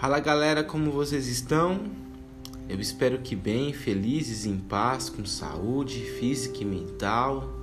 Fala 0.00 0.20
galera, 0.20 0.62
como 0.62 0.92
vocês 0.92 1.26
estão? 1.26 1.80
Eu 2.68 2.78
espero 2.78 3.18
que 3.18 3.34
bem, 3.34 3.72
felizes, 3.72 4.46
em 4.46 4.56
paz, 4.56 5.10
com 5.10 5.26
saúde 5.26 5.98
física 5.98 6.62
e 6.62 6.64
mental, 6.64 7.58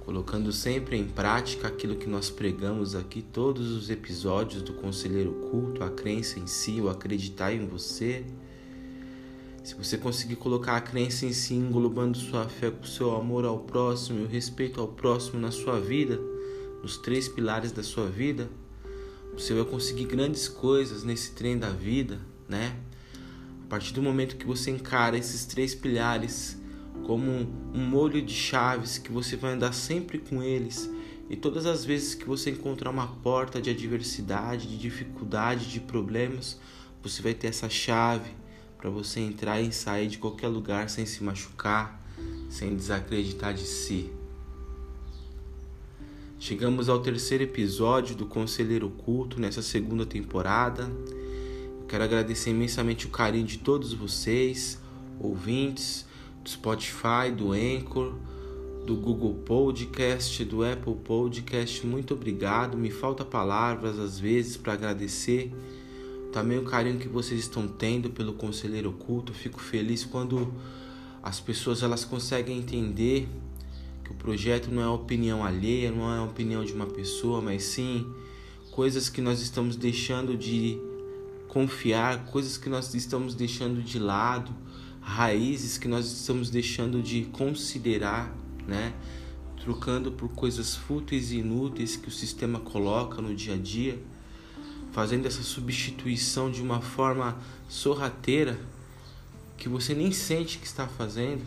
colocando 0.00 0.50
sempre 0.50 0.96
em 0.96 1.04
prática 1.04 1.68
aquilo 1.68 1.94
que 1.94 2.08
nós 2.08 2.28
pregamos 2.28 2.96
aqui 2.96 3.22
todos 3.22 3.70
os 3.70 3.88
episódios 3.88 4.62
do 4.62 4.72
Conselheiro 4.72 5.30
Culto, 5.48 5.84
a 5.84 5.90
crença 5.90 6.40
em 6.40 6.46
si, 6.48 6.80
o 6.80 6.88
acreditar 6.88 7.52
em 7.52 7.68
você. 7.68 8.24
Se 9.62 9.76
você 9.76 9.96
conseguir 9.96 10.34
colocar 10.34 10.76
a 10.76 10.80
crença 10.80 11.24
em 11.24 11.32
si, 11.32 11.54
englobando 11.54 12.18
sua 12.18 12.48
fé 12.48 12.68
com 12.68 12.82
o 12.82 12.88
seu 12.88 13.14
amor 13.14 13.44
ao 13.44 13.60
próximo 13.60 14.22
e 14.22 14.24
o 14.24 14.28
respeito 14.28 14.80
ao 14.80 14.88
próximo 14.88 15.40
na 15.40 15.52
sua 15.52 15.78
vida, 15.78 16.18
nos 16.82 16.96
três 16.96 17.28
pilares 17.28 17.70
da 17.70 17.84
sua 17.84 18.08
vida, 18.08 18.50
você 19.36 19.54
vai 19.54 19.64
conseguir 19.64 20.04
grandes 20.04 20.48
coisas 20.48 21.04
nesse 21.04 21.32
trem 21.32 21.58
da 21.58 21.70
vida, 21.70 22.20
né? 22.48 22.76
A 23.64 23.68
partir 23.68 23.92
do 23.92 24.02
momento 24.02 24.36
que 24.36 24.46
você 24.46 24.70
encara 24.70 25.18
esses 25.18 25.44
três 25.44 25.74
pilares 25.74 26.56
como 27.04 27.30
um 27.74 27.86
molho 27.86 28.22
de 28.22 28.32
chaves 28.32 28.98
que 28.98 29.10
você 29.10 29.36
vai 29.36 29.52
andar 29.52 29.72
sempre 29.72 30.18
com 30.18 30.42
eles, 30.42 30.88
e 31.28 31.36
todas 31.36 31.66
as 31.66 31.84
vezes 31.84 32.14
que 32.14 32.24
você 32.24 32.50
encontrar 32.50 32.90
uma 32.90 33.06
porta 33.06 33.60
de 33.60 33.70
adversidade, 33.70 34.68
de 34.68 34.78
dificuldade, 34.78 35.70
de 35.70 35.80
problemas, 35.80 36.58
você 37.02 37.22
vai 37.22 37.34
ter 37.34 37.48
essa 37.48 37.68
chave 37.68 38.30
para 38.78 38.90
você 38.90 39.20
entrar 39.20 39.60
e 39.60 39.72
sair 39.72 40.08
de 40.08 40.18
qualquer 40.18 40.48
lugar 40.48 40.88
sem 40.90 41.06
se 41.06 41.24
machucar, 41.24 42.02
sem 42.48 42.76
desacreditar 42.76 43.54
de 43.54 43.64
si. 43.64 44.12
Chegamos 46.46 46.90
ao 46.90 47.00
terceiro 47.00 47.42
episódio 47.42 48.14
do 48.14 48.26
Conselheiro 48.26 48.88
Oculto 48.88 49.40
nessa 49.40 49.62
segunda 49.62 50.04
temporada. 50.04 50.92
Quero 51.88 52.04
agradecer 52.04 52.50
imensamente 52.50 53.06
o 53.06 53.08
carinho 53.08 53.46
de 53.46 53.56
todos 53.56 53.94
vocês, 53.94 54.78
ouvintes 55.18 56.04
do 56.42 56.50
Spotify, 56.50 57.32
do 57.34 57.52
Anchor, 57.52 58.12
do 58.84 58.94
Google 58.94 59.36
Podcast, 59.36 60.44
do 60.44 60.62
Apple 60.62 60.96
Podcast. 60.96 61.86
Muito 61.86 62.12
obrigado. 62.12 62.76
Me 62.76 62.90
falta 62.90 63.24
palavras 63.24 63.98
às 63.98 64.20
vezes 64.20 64.58
para 64.58 64.74
agradecer 64.74 65.50
também 66.30 66.58
o 66.58 66.64
carinho 66.64 66.98
que 66.98 67.08
vocês 67.08 67.40
estão 67.40 67.66
tendo 67.66 68.10
pelo 68.10 68.34
Conselheiro 68.34 68.90
Oculto. 68.90 69.32
fico 69.32 69.58
feliz 69.58 70.04
quando 70.04 70.52
as 71.22 71.40
pessoas 71.40 71.82
elas 71.82 72.04
conseguem 72.04 72.58
entender 72.58 73.30
que 74.04 74.12
o 74.12 74.14
projeto 74.14 74.70
não 74.70 74.82
é 74.82 74.88
opinião 74.88 75.42
alheia, 75.42 75.90
não 75.90 76.12
é 76.12 76.20
opinião 76.20 76.64
de 76.64 76.72
uma 76.72 76.86
pessoa, 76.86 77.40
mas 77.40 77.64
sim 77.64 78.06
coisas 78.70 79.08
que 79.08 79.20
nós 79.20 79.40
estamos 79.40 79.76
deixando 79.76 80.36
de 80.36 80.78
confiar, 81.48 82.26
coisas 82.26 82.58
que 82.58 82.68
nós 82.68 82.92
estamos 82.92 83.34
deixando 83.34 83.82
de 83.82 83.98
lado, 83.98 84.54
raízes 85.00 85.78
que 85.78 85.88
nós 85.88 86.06
estamos 86.06 86.50
deixando 86.50 87.00
de 87.00 87.24
considerar, 87.26 88.34
né? 88.66 88.92
Trocando 89.56 90.12
por 90.12 90.28
coisas 90.30 90.74
fúteis 90.74 91.30
e 91.30 91.38
inúteis 91.38 91.96
que 91.96 92.08
o 92.08 92.10
sistema 92.10 92.58
coloca 92.58 93.22
no 93.22 93.34
dia 93.34 93.54
a 93.54 93.56
dia, 93.56 94.02
fazendo 94.92 95.26
essa 95.26 95.42
substituição 95.42 96.50
de 96.50 96.60
uma 96.60 96.80
forma 96.80 97.38
sorrateira 97.68 98.58
que 99.56 99.68
você 99.68 99.94
nem 99.94 100.12
sente 100.12 100.58
que 100.58 100.66
está 100.66 100.86
fazendo 100.86 101.42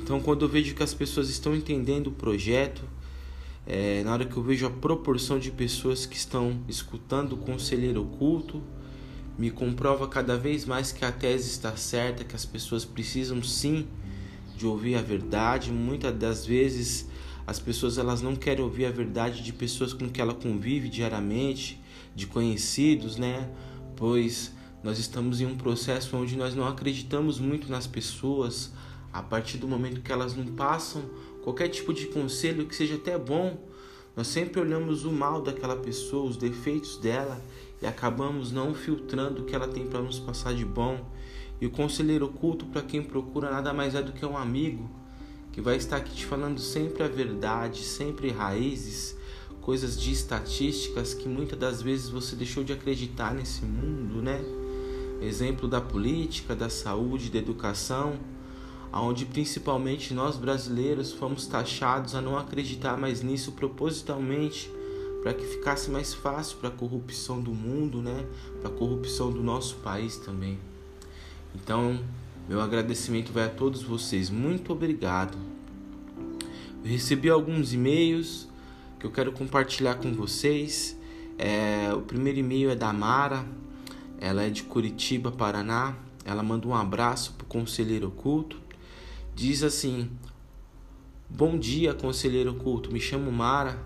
então, 0.00 0.20
quando 0.20 0.44
eu 0.44 0.48
vejo 0.48 0.74
que 0.74 0.82
as 0.82 0.94
pessoas 0.94 1.28
estão 1.28 1.54
entendendo 1.54 2.08
o 2.08 2.12
projeto, 2.12 2.82
é, 3.66 4.02
na 4.04 4.12
hora 4.12 4.24
que 4.24 4.36
eu 4.36 4.42
vejo 4.42 4.66
a 4.66 4.70
proporção 4.70 5.38
de 5.38 5.50
pessoas 5.50 6.06
que 6.06 6.16
estão 6.16 6.60
escutando 6.68 7.32
o 7.34 7.36
conselheiro 7.36 8.02
oculto, 8.02 8.62
me 9.38 9.50
comprova 9.50 10.08
cada 10.08 10.36
vez 10.36 10.64
mais 10.64 10.90
que 10.90 11.04
a 11.04 11.12
tese 11.12 11.50
está 11.50 11.76
certa, 11.76 12.24
que 12.24 12.34
as 12.34 12.44
pessoas 12.44 12.84
precisam 12.84 13.42
sim 13.42 13.86
de 14.56 14.66
ouvir 14.66 14.94
a 14.96 15.02
verdade. 15.02 15.70
Muitas 15.70 16.16
das 16.16 16.46
vezes 16.46 17.08
as 17.46 17.58
pessoas 17.58 17.98
elas 17.98 18.20
não 18.20 18.34
querem 18.34 18.64
ouvir 18.64 18.86
a 18.86 18.90
verdade 18.90 19.42
de 19.42 19.52
pessoas 19.52 19.92
com 19.92 20.08
que 20.08 20.20
ela 20.20 20.34
convive 20.34 20.88
diariamente, 20.88 21.80
de 22.14 22.26
conhecidos, 22.26 23.16
né? 23.16 23.48
Pois 23.96 24.52
nós 24.82 24.98
estamos 24.98 25.40
em 25.40 25.46
um 25.46 25.56
processo 25.56 26.16
onde 26.16 26.36
nós 26.36 26.54
não 26.54 26.66
acreditamos 26.66 27.38
muito 27.38 27.70
nas 27.70 27.86
pessoas, 27.86 28.72
a 29.12 29.22
partir 29.22 29.58
do 29.58 29.66
momento 29.66 30.00
que 30.00 30.12
elas 30.12 30.34
não 30.34 30.46
passam 30.46 31.02
qualquer 31.42 31.68
tipo 31.68 31.94
de 31.94 32.06
conselho 32.06 32.66
que 32.66 32.76
seja 32.76 32.96
até 32.96 33.16
bom, 33.16 33.58
nós 34.14 34.26
sempre 34.26 34.60
olhamos 34.60 35.04
o 35.04 35.12
mal 35.12 35.40
daquela 35.40 35.76
pessoa, 35.76 36.28
os 36.28 36.36
defeitos 36.36 36.98
dela 36.98 37.40
e 37.80 37.86
acabamos 37.86 38.52
não 38.52 38.74
filtrando 38.74 39.42
o 39.42 39.44
que 39.44 39.54
ela 39.54 39.68
tem 39.68 39.86
para 39.86 40.02
nos 40.02 40.18
passar 40.18 40.52
de 40.52 40.64
bom. 40.64 41.06
E 41.60 41.66
o 41.66 41.70
conselheiro 41.70 42.26
oculto, 42.26 42.66
para 42.66 42.82
quem 42.82 43.02
procura, 43.02 43.50
nada 43.50 43.72
mais 43.72 43.94
é 43.94 44.02
do 44.02 44.12
que 44.12 44.26
um 44.26 44.36
amigo 44.36 44.90
que 45.52 45.60
vai 45.60 45.76
estar 45.76 45.96
aqui 45.96 46.14
te 46.14 46.26
falando 46.26 46.60
sempre 46.60 47.02
a 47.02 47.08
verdade, 47.08 47.82
sempre 47.82 48.30
raízes, 48.30 49.16
coisas 49.60 50.00
de 50.00 50.12
estatísticas 50.12 51.14
que 51.14 51.28
muitas 51.28 51.58
das 51.58 51.82
vezes 51.82 52.08
você 52.08 52.36
deixou 52.36 52.62
de 52.62 52.72
acreditar 52.72 53.34
nesse 53.34 53.64
mundo, 53.64 54.22
né? 54.22 54.40
Exemplo 55.20 55.66
da 55.66 55.80
política, 55.80 56.54
da 56.54 56.68
saúde, 56.68 57.30
da 57.30 57.38
educação 57.38 58.18
onde 58.92 59.26
principalmente 59.26 60.14
nós 60.14 60.36
brasileiros 60.36 61.12
fomos 61.12 61.46
taxados 61.46 62.14
a 62.14 62.20
não 62.20 62.38
acreditar 62.38 62.96
mais 62.96 63.22
nisso 63.22 63.52
propositalmente 63.52 64.70
para 65.22 65.34
que 65.34 65.44
ficasse 65.44 65.90
mais 65.90 66.14
fácil 66.14 66.58
para 66.58 66.68
a 66.68 66.72
corrupção 66.72 67.40
do 67.40 67.52
mundo, 67.52 68.00
né? 68.00 68.24
Para 68.60 68.70
a 68.70 68.72
corrupção 68.72 69.30
do 69.30 69.42
nosso 69.42 69.76
país 69.76 70.16
também. 70.16 70.58
Então, 71.54 72.00
meu 72.48 72.60
agradecimento 72.60 73.32
vai 73.32 73.44
a 73.44 73.50
todos 73.50 73.82
vocês. 73.82 74.30
Muito 74.30 74.72
obrigado. 74.72 75.36
Eu 76.84 76.90
recebi 76.90 77.28
alguns 77.28 77.74
e-mails 77.74 78.48
que 78.98 79.06
eu 79.06 79.10
quero 79.10 79.32
compartilhar 79.32 79.96
com 79.96 80.12
vocês. 80.12 80.96
É, 81.36 81.92
o 81.92 82.00
primeiro 82.00 82.38
e-mail 82.38 82.70
é 82.70 82.74
da 82.74 82.92
Mara, 82.92 83.44
ela 84.20 84.42
é 84.42 84.50
de 84.50 84.62
Curitiba, 84.62 85.30
Paraná. 85.30 85.94
Ela 86.24 86.42
manda 86.42 86.66
um 86.66 86.74
abraço 86.74 87.32
para 87.34 87.44
o 87.44 87.48
conselheiro 87.48 88.08
oculto. 88.08 88.67
Diz 89.38 89.62
assim: 89.62 90.10
Bom 91.30 91.56
dia, 91.56 91.94
conselheiro 91.94 92.50
oculto. 92.50 92.92
Me 92.92 92.98
chamo 92.98 93.30
Mara, 93.30 93.80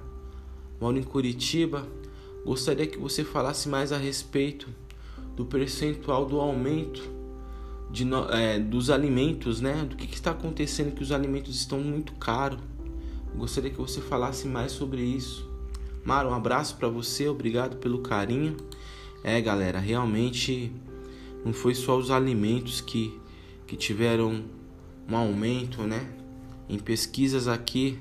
moro 0.81 0.97
em 0.97 1.03
Curitiba. 1.03 1.87
Gostaria 2.43 2.87
que 2.87 2.97
você 2.97 3.23
falasse 3.23 3.69
mais 3.69 3.93
a 3.93 3.99
respeito 3.99 4.71
do 5.37 5.45
percentual 5.45 6.25
do 6.25 6.41
aumento 6.41 7.03
de, 7.91 8.09
é, 8.31 8.59
dos 8.59 8.89
alimentos, 8.89 9.61
né? 9.61 9.85
Do 9.85 9.95
que, 9.95 10.07
que 10.07 10.15
está 10.15 10.31
acontecendo 10.31 10.95
que 10.95 11.03
os 11.03 11.13
alimentos 11.13 11.55
estão 11.55 11.81
muito 11.81 12.15
caros. 12.15 12.59
Gostaria 13.37 13.69
que 13.69 13.77
você 13.79 14.01
falasse 14.01 14.49
mais 14.49 14.73
sobre 14.73 15.03
isso. 15.03 15.47
Mara, 16.03 16.27
um 16.31 16.35
abraço 16.35 16.79
para 16.79 16.89
você, 16.89 17.29
obrigado 17.29 17.77
pelo 17.77 17.99
carinho. 17.99 18.57
É, 19.23 19.39
galera, 19.39 19.79
realmente 19.79 20.73
não 21.45 21.53
foi 21.53 21.75
só 21.75 21.99
os 21.99 22.11
alimentos 22.11 22.81
que, 22.81 23.21
que 23.67 23.77
tiveram 23.77 24.62
um 25.09 25.17
aumento, 25.17 25.83
né? 25.83 26.09
Em 26.69 26.79
pesquisas 26.79 27.49
aqui, 27.49 27.99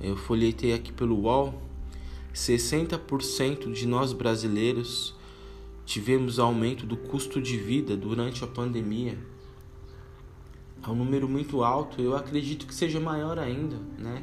eu 0.00 0.16
folhetei 0.16 0.72
aqui 0.72 0.92
pelo 0.92 1.20
UOL, 1.22 1.62
60% 2.34 3.72
de 3.72 3.86
nós 3.86 4.12
brasileiros 4.12 5.14
tivemos 5.86 6.38
aumento 6.38 6.86
do 6.86 6.96
custo 6.96 7.40
de 7.40 7.56
vida 7.56 7.96
durante 7.96 8.42
a 8.42 8.46
pandemia. 8.46 9.18
É 10.82 10.90
um 10.90 10.94
número 10.94 11.28
muito 11.28 11.62
alto, 11.62 12.02
eu 12.02 12.16
acredito 12.16 12.66
que 12.66 12.74
seja 12.74 13.00
maior 13.00 13.38
ainda, 13.38 13.76
né? 13.98 14.22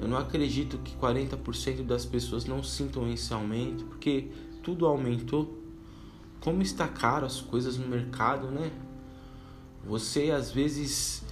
Eu 0.00 0.08
não 0.08 0.18
acredito 0.18 0.78
que 0.78 0.94
40% 0.96 1.82
das 1.82 2.04
pessoas 2.04 2.44
não 2.44 2.62
sintam 2.62 3.10
esse 3.10 3.32
aumento, 3.32 3.84
porque 3.84 4.28
tudo 4.62 4.86
aumentou. 4.86 5.58
Como 6.40 6.60
está 6.60 6.86
caro 6.86 7.24
as 7.24 7.40
coisas 7.40 7.78
no 7.78 7.88
mercado, 7.88 8.48
né? 8.50 8.70
Você 9.86 10.30
às 10.30 10.50
vezes 10.50 11.23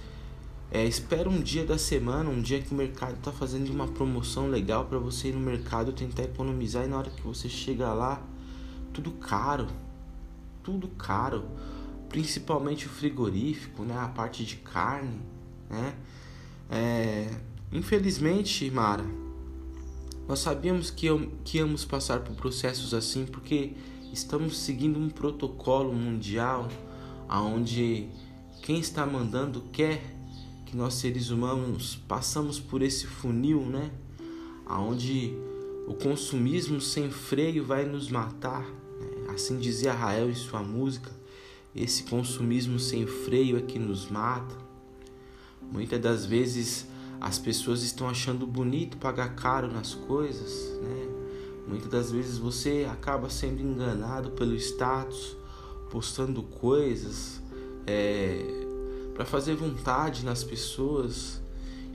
é, 0.73 0.83
espera 0.85 1.29
um 1.29 1.39
dia 1.39 1.63
da 1.63 1.77
semana, 1.77 2.27
um 2.31 2.41
dia 2.41 2.59
que 2.59 2.73
o 2.73 2.75
mercado 2.75 3.13
está 3.13 3.31
fazendo 3.31 3.69
uma 3.69 3.87
promoção 3.87 4.49
legal 4.49 4.85
para 4.85 4.97
você 4.97 5.27
ir 5.27 5.33
no 5.33 5.39
mercado 5.39 5.93
tentar 5.93 6.23
economizar 6.23 6.83
e 6.83 6.87
na 6.87 6.97
hora 6.97 7.11
que 7.11 7.21
você 7.21 7.47
chega 7.47 7.93
lá, 7.93 8.19
tudo 8.91 9.11
caro, 9.11 9.67
tudo 10.63 10.87
caro, 10.87 11.45
principalmente 12.09 12.87
o 12.87 12.89
frigorífico, 12.89 13.83
né, 13.83 13.95
a 13.95 14.07
parte 14.07 14.43
de 14.43 14.55
carne, 14.55 15.21
né? 15.69 15.93
É, 16.71 17.29
infelizmente, 17.71 18.71
Mara, 18.71 19.05
nós 20.27 20.39
sabíamos 20.39 20.89
que, 20.89 21.07
que 21.43 21.59
íamos 21.59 21.85
passar 21.85 22.21
por 22.21 22.35
processos 22.35 22.95
assim 22.95 23.27
porque 23.27 23.73
estamos 24.11 24.57
seguindo 24.57 24.97
um 24.97 25.09
protocolo 25.09 25.93
mundial 25.93 26.67
aonde 27.29 28.09
quem 28.63 28.79
está 28.79 29.05
mandando 29.05 29.61
quer 29.71 30.22
que 30.73 30.77
nós 30.77 30.95
seres 30.95 31.29
humanos 31.29 31.99
passamos 32.07 32.59
por 32.59 32.81
esse 32.81 33.05
funil, 33.05 33.61
né? 33.61 33.91
Aonde 34.65 35.37
o 35.87 35.93
consumismo 35.93 36.81
sem 36.81 37.11
freio 37.11 37.63
vai 37.63 37.85
nos 37.85 38.09
matar. 38.09 38.63
Né? 38.63 39.27
Assim 39.29 39.59
dizia 39.59 39.93
Rael 39.93 40.31
em 40.31 40.33
sua 40.33 40.63
música. 40.63 41.11
Esse 41.75 42.05
consumismo 42.05 42.79
sem 42.79 43.05
freio 43.05 43.55
é 43.55 43.61
que 43.61 43.77
nos 43.77 44.09
mata. 44.09 44.55
Muitas 45.71 46.01
das 46.01 46.25
vezes 46.25 46.87
as 47.21 47.37
pessoas 47.37 47.83
estão 47.83 48.09
achando 48.09 48.47
bonito 48.47 48.97
pagar 48.97 49.35
caro 49.35 49.71
nas 49.71 49.93
coisas, 49.93 50.71
né? 50.81 51.07
Muitas 51.67 51.89
das 51.89 52.11
vezes 52.11 52.39
você 52.39 52.87
acaba 52.91 53.29
sendo 53.29 53.61
enganado 53.61 54.31
pelo 54.31 54.55
status, 54.55 55.37
postando 55.91 56.41
coisas 56.41 57.39
é, 57.85 58.62
para 59.13 59.25
fazer 59.25 59.55
vontade 59.55 60.25
nas 60.25 60.43
pessoas. 60.43 61.41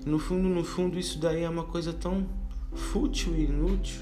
No 0.06 0.19
fundo, 0.19 0.49
no 0.49 0.65
fundo, 0.65 0.99
isso 0.99 1.19
daí 1.19 1.43
é 1.43 1.49
uma 1.49 1.65
coisa 1.65 1.93
tão 1.93 2.29
fútil 2.73 3.35
e 3.35 3.44
inútil, 3.44 4.00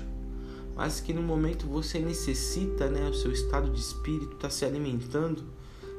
mas 0.75 1.01
que 1.01 1.13
no 1.13 1.23
momento 1.23 1.67
você 1.67 1.99
necessita, 1.99 2.89
né? 2.89 3.09
O 3.09 3.15
seu 3.15 3.33
estado 3.33 3.71
de 3.71 3.81
espírito 3.81 4.35
está 4.35 4.51
se 4.51 4.65
alimentando 4.65 5.45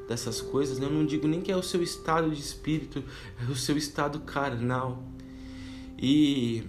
dessas 0.08 0.42
coisas. 0.42 0.80
Né? 0.80 0.86
Eu 0.86 0.92
não 0.92 1.06
digo 1.06 1.28
nem 1.28 1.42
que 1.42 1.52
é 1.52 1.58
o 1.58 1.64
seu 1.64 1.82
estado 1.82 2.30
de 2.30 2.40
espírito, 2.40 3.04
é 3.42 3.52
o 3.52 3.56
seu 3.56 3.78
estado 3.78 4.20
carnal. 4.22 5.04
E 5.98 6.64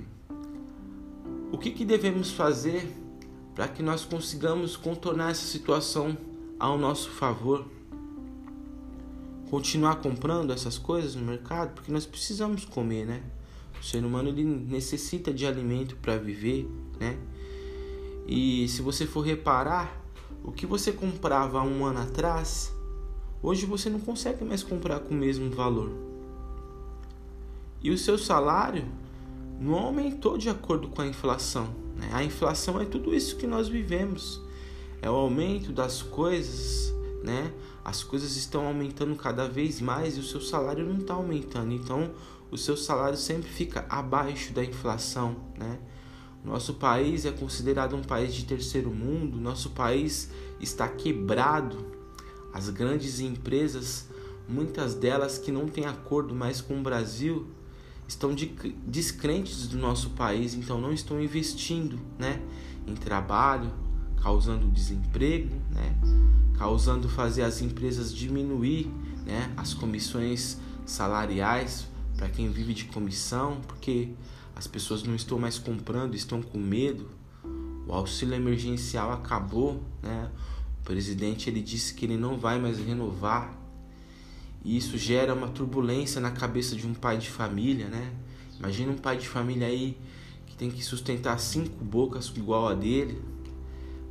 o 1.53 1.59
que, 1.59 1.71
que 1.71 1.85
devemos 1.85 2.31
fazer 2.31 2.91
para 3.55 3.69
que 3.69 3.83
nós 3.83 4.05
consigamos 4.05 4.77
contornar 4.77 5.31
essa 5.31 5.47
situação 5.47 6.17
ao 6.59 6.79
nosso 6.79 7.11
favor? 7.11 7.67
Continuar 9.51 9.97
comprando 9.97 10.53
essas 10.53 10.77
coisas 10.77 11.15
no 11.15 11.23
mercado, 11.23 11.75
porque 11.75 11.91
nós 11.91 12.05
precisamos 12.05 12.65
comer, 12.65 13.07
né? 13.07 13.23
O 13.81 13.85
ser 13.85 14.05
humano 14.05 14.29
ele 14.29 14.45
necessita 14.45 15.33
de 15.33 15.47
alimento 15.47 15.97
para 15.97 16.17
viver, 16.17 16.69
né? 16.99 17.17
E 18.27 18.69
se 18.69 18.83
você 18.83 19.07
for 19.07 19.23
reparar, 19.23 20.05
o 20.45 20.53
que 20.53 20.67
você 20.67 20.93
comprava 20.93 21.63
um 21.63 21.85
ano 21.85 22.01
atrás, 22.01 22.73
hoje 23.43 23.65
você 23.65 23.89
não 23.89 24.01
consegue 24.01 24.45
mais 24.45 24.63
comprar 24.63 25.01
com 25.01 25.15
o 25.15 25.17
mesmo 25.17 25.51
valor. 25.51 25.91
E 27.83 27.91
o 27.91 27.99
seu 27.99 28.19
salário 28.19 28.85
não 29.61 29.75
aumentou 29.75 30.37
de 30.37 30.49
acordo 30.49 30.89
com 30.89 31.03
a 31.03 31.07
inflação. 31.07 31.69
Né? 31.97 32.09
A 32.13 32.23
inflação 32.23 32.81
é 32.81 32.85
tudo 32.85 33.15
isso 33.15 33.37
que 33.37 33.47
nós 33.47 33.69
vivemos. 33.69 34.41
É 35.01 35.11
o 35.11 35.15
aumento 35.15 35.73
das 35.73 36.03
coisas, 36.03 36.93
né? 37.23 37.53
As 37.85 38.03
coisas 38.03 38.37
estão 38.37 38.67
aumentando 38.67 39.15
cada 39.17 39.49
vez 39.49 39.81
mais 39.81 40.17
e 40.17 40.21
o 40.21 40.23
seu 40.23 40.41
salário 40.41 40.85
não 40.85 40.99
está 40.99 41.15
aumentando. 41.15 41.73
Então, 41.73 42.11
o 42.51 42.57
seu 42.57 42.77
salário 42.77 43.19
sempre 43.19 43.49
fica 43.49 43.85
abaixo 43.89 44.53
da 44.53 44.65
inflação, 44.65 45.37
né? 45.57 45.79
Nosso 46.45 46.75
país 46.75 47.25
é 47.27 47.33
considerado 47.33 47.97
um 47.97 48.03
país 48.03 48.33
de 48.35 48.45
terceiro 48.45 48.91
mundo. 48.91 49.41
Nosso 49.41 49.71
país 49.71 50.31
está 50.61 50.89
quebrado. 50.89 51.85
As 52.53 52.71
grandes 52.71 53.21
empresas, 53.21 54.09
muitas 54.49 54.95
delas 54.95 55.39
que 55.39 55.53
não 55.53 55.67
têm 55.67 55.85
acordo 55.85 56.35
mais 56.35 56.61
com 56.61 56.79
o 56.79 56.83
Brasil, 56.83 57.49
estão 58.07 58.35
descrentes 58.87 59.69
do 59.69 59.77
nosso 59.77 60.11
país, 60.11 60.55
então 60.55 60.81
não 60.81 60.93
estão 60.93 61.21
investindo 61.21 62.01
né, 62.19 62.41
em 62.87 62.95
trabalho, 62.95 63.71
causando 64.23 64.67
desemprego, 64.71 65.55
né, 65.71 65.97
causando 66.57 67.09
fazer 67.09 67.43
as 67.43 67.61
empresas 67.63 68.13
diminuir 68.13 68.87
né, 69.25 69.53
as 69.57 69.75
comissões 69.75 70.59
salariais 70.85 71.87
para 72.17 72.29
quem 72.29 72.51
vive 72.51 72.75
de 72.75 72.87
comissão, 72.87 73.61
porque 73.67 74.11
as 74.57 74.67
pessoas 74.67 75.03
não 75.05 75.15
estão 75.15 75.39
mais 75.39 75.59
comprando, 75.59 76.15
estão 76.15 76.43
com 76.43 76.59
medo. 76.59 77.09
O 77.87 77.93
auxílio 77.93 78.35
emergencial 78.35 79.13
acabou, 79.13 79.81
né? 80.03 80.31
O 80.81 80.85
presidente 80.85 81.49
ele 81.49 81.63
disse 81.63 81.95
que 81.95 82.05
ele 82.05 82.17
não 82.17 82.37
vai 82.37 82.59
mais 82.59 82.79
renovar 82.79 83.57
e 84.65 84.77
isso 84.77 84.99
gera 84.99 85.33
uma 85.33 85.49
turbulência 85.49 86.21
na 86.21 86.31
cabeça 86.31 86.75
de 86.75 86.87
um 86.87 86.95
pai 86.95 87.19
de 87.19 87.31
família, 87.31 87.89
né? 87.89 88.13
Imagina 88.59 88.93
um 88.93 88.97
pai 88.97 89.17
de 89.17 89.29
família 89.29 89.67
aí 89.67 89.97
que 90.47 90.57
tem 90.57 90.71
que 90.71 90.83
sustentar 90.83 91.39
cinco 91.39 91.85
bocas 91.85 92.33
igual 92.37 92.69
a 92.69 92.75
dele. 92.75 93.23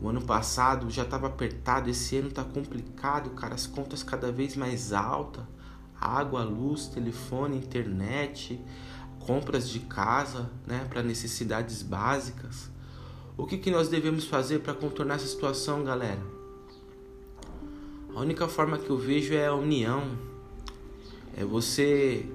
O 0.02 0.10
ano 0.10 0.22
passado 0.22 0.90
já 0.90 1.04
estava 1.04 1.28
apertado, 1.28 1.90
esse 1.90 2.18
ano 2.18 2.28
está 2.30 2.44
complicado, 2.44 3.32
cara. 3.32 3.56
As 3.56 3.66
contas 3.66 4.04
cada 4.04 4.32
vez 4.32 4.56
mais 4.56 4.94
altas. 4.94 5.44
Água, 6.00 6.44
luz, 6.44 6.88
telefone, 6.88 7.58
internet, 7.58 8.62
compras 9.20 9.68
de 9.68 9.80
casa, 9.80 10.50
né, 10.66 10.86
para 10.90 11.02
necessidades 11.02 11.82
básicas. 11.82 12.70
O 13.36 13.46
que, 13.46 13.58
que 13.58 13.72
nós 13.72 13.90
devemos 13.90 14.26
fazer 14.26 14.60
para 14.60 14.74
contornar 14.74 15.16
essa 15.16 15.28
situação, 15.28 15.84
galera? 15.84 16.22
A 18.16 18.20
única 18.20 18.48
forma 18.48 18.78
que 18.78 18.90
eu 18.90 18.98
vejo 18.98 19.34
é 19.34 19.48
a 19.48 19.54
união, 19.54 20.18
é 21.36 21.46
você, 21.46 22.26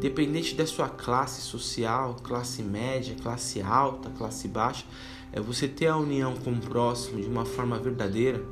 dependente 0.00 0.54
da 0.54 0.66
sua 0.66 0.88
classe 0.88 1.42
social, 1.42 2.16
classe 2.22 2.62
média, 2.62 3.14
classe 3.20 3.60
alta, 3.60 4.08
classe 4.10 4.48
baixa, 4.48 4.86
é 5.32 5.40
você 5.40 5.68
ter 5.68 5.86
a 5.86 5.96
união 5.96 6.34
com 6.36 6.52
o 6.52 6.60
próximo 6.60 7.20
de 7.20 7.26
uma 7.26 7.44
forma 7.44 7.78
verdadeira. 7.78 8.42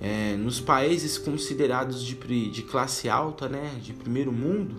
É, 0.00 0.36
nos 0.36 0.60
países 0.60 1.18
considerados 1.18 2.02
de, 2.02 2.14
de 2.50 2.62
classe 2.62 3.08
alta, 3.08 3.48
né, 3.48 3.78
de 3.82 3.92
primeiro 3.92 4.32
mundo, 4.32 4.74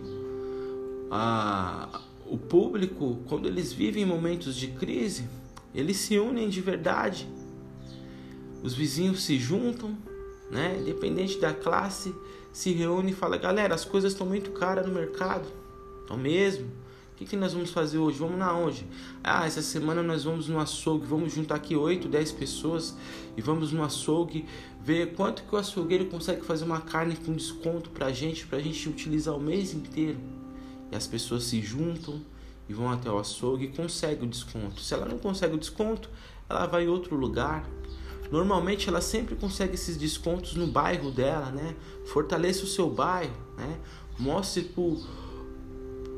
a, 1.12 2.02
o 2.26 2.38
público, 2.38 3.20
quando 3.28 3.48
eles 3.48 3.72
vivem 3.72 4.06
momentos 4.06 4.56
de 4.56 4.68
crise, 4.68 5.28
eles 5.76 5.98
se 5.98 6.18
unem 6.18 6.50
de 6.50 6.62
verdade. 6.62 7.28
Os 8.64 8.74
vizinhos 8.74 9.24
se 9.24 9.38
juntam, 9.38 9.96
né, 10.50 10.78
independente 10.80 11.40
da 11.40 11.54
classe, 11.54 12.16
se 12.52 12.72
reúne 12.72 13.12
e 13.12 13.16
fala: 13.16 13.38
galera, 13.38 13.76
as 13.76 13.86
coisas 13.86 14.14
estão 14.14 14.26
muito 14.26 14.52
caras 14.52 14.86
no 14.88 14.94
mercado, 14.94 15.48
estão 16.02 16.18
mesmo. 16.18 16.68
Que, 17.22 17.28
que 17.28 17.36
nós 17.36 17.54
vamos 17.54 17.70
fazer 17.70 18.00
hoje? 18.00 18.18
Vamos 18.18 18.40
na 18.40 18.52
onde? 18.52 18.84
Ah, 19.24 19.46
essa 19.46 19.62
semana 19.62 20.02
nós 20.02 20.24
vamos 20.24 20.48
no 20.48 20.60
açougue, 20.60 21.06
vamos 21.06 21.32
juntar 21.32 21.54
aqui 21.54 21.76
8, 21.76 22.08
10 22.08 22.32
pessoas 22.32 22.98
e 23.38 23.42
vamos 23.44 23.72
no 23.72 23.84
açougue 23.84 24.44
ver 24.84 25.14
quanto 25.14 25.44
que 25.44 25.54
o 25.54 25.58
açougueiro 25.60 26.08
consegue 26.08 26.44
fazer 26.44 26.66
uma 26.66 26.82
carne 26.82 27.16
com 27.16 27.32
desconto 27.34 27.92
pra 27.92 28.12
gente, 28.12 28.48
pra 28.48 28.60
gente 28.60 28.90
utilizar 28.90 29.36
o 29.36 29.40
mês 29.40 29.72
inteiro. 29.72 30.18
E 30.92 30.96
as 30.96 31.06
pessoas 31.06 31.44
se 31.44 31.62
juntam 31.62 32.20
e 32.68 32.74
vão 32.74 32.90
até 32.90 33.12
o 33.12 33.20
açougue 33.20 33.66
e 33.66 33.68
conseguem 33.68 34.24
o 34.24 34.28
desconto. 34.28 34.82
Se 34.82 34.96
ela 34.96 35.06
não 35.06 35.20
consegue 35.20 35.54
o 35.54 35.60
desconto, 35.60 36.10
ela 36.50 36.66
vai 36.66 36.86
em 36.86 36.88
outro 36.88 37.16
lugar, 37.16 37.70
Normalmente 38.32 38.88
ela 38.88 39.02
sempre 39.02 39.36
consegue 39.36 39.76
esses 39.76 39.98
descontos 39.98 40.56
no 40.56 40.66
bairro 40.66 41.12
dela, 41.12 41.52
né? 41.52 41.76
Fortaleça 42.06 42.64
o 42.64 42.68
seu 42.68 42.90
bairro, 42.90 43.36
né? 43.58 43.78
Mostre 44.18 44.64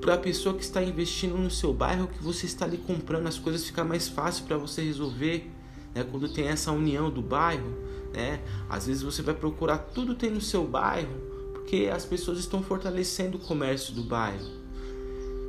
para 0.04 0.16
a 0.16 0.18
pessoa 0.18 0.54
que 0.54 0.62
está 0.62 0.84
investindo 0.84 1.38
no 1.38 1.50
seu 1.50 1.74
bairro 1.74 2.10
que 2.10 2.22
você 2.22 2.46
está 2.46 2.66
ali 2.66 2.78
comprando 2.78 3.26
as 3.26 3.40
coisas 3.40 3.66
fica 3.66 3.86
mais 3.86 4.10
fácil 4.10 4.44
para 4.44 4.58
você 4.58 4.84
resolver, 4.84 5.50
né? 5.96 6.04
Quando 6.04 6.28
tem 6.28 6.50
essa 6.50 6.74
união 6.74 7.10
do 7.10 7.22
bairro, 7.22 7.70
né? 8.14 8.42
Às 8.70 8.86
vezes 8.86 9.02
você 9.02 9.22
vai 9.22 9.34
procurar 9.34 9.78
tudo 9.78 10.14
tem 10.14 10.30
no 10.30 10.42
seu 10.42 10.68
bairro, 10.68 11.16
porque 11.54 11.90
as 11.90 12.04
pessoas 12.04 12.38
estão 12.38 12.62
fortalecendo 12.62 13.38
o 13.38 13.40
comércio 13.40 13.94
do 13.94 14.04
bairro. 14.04 14.46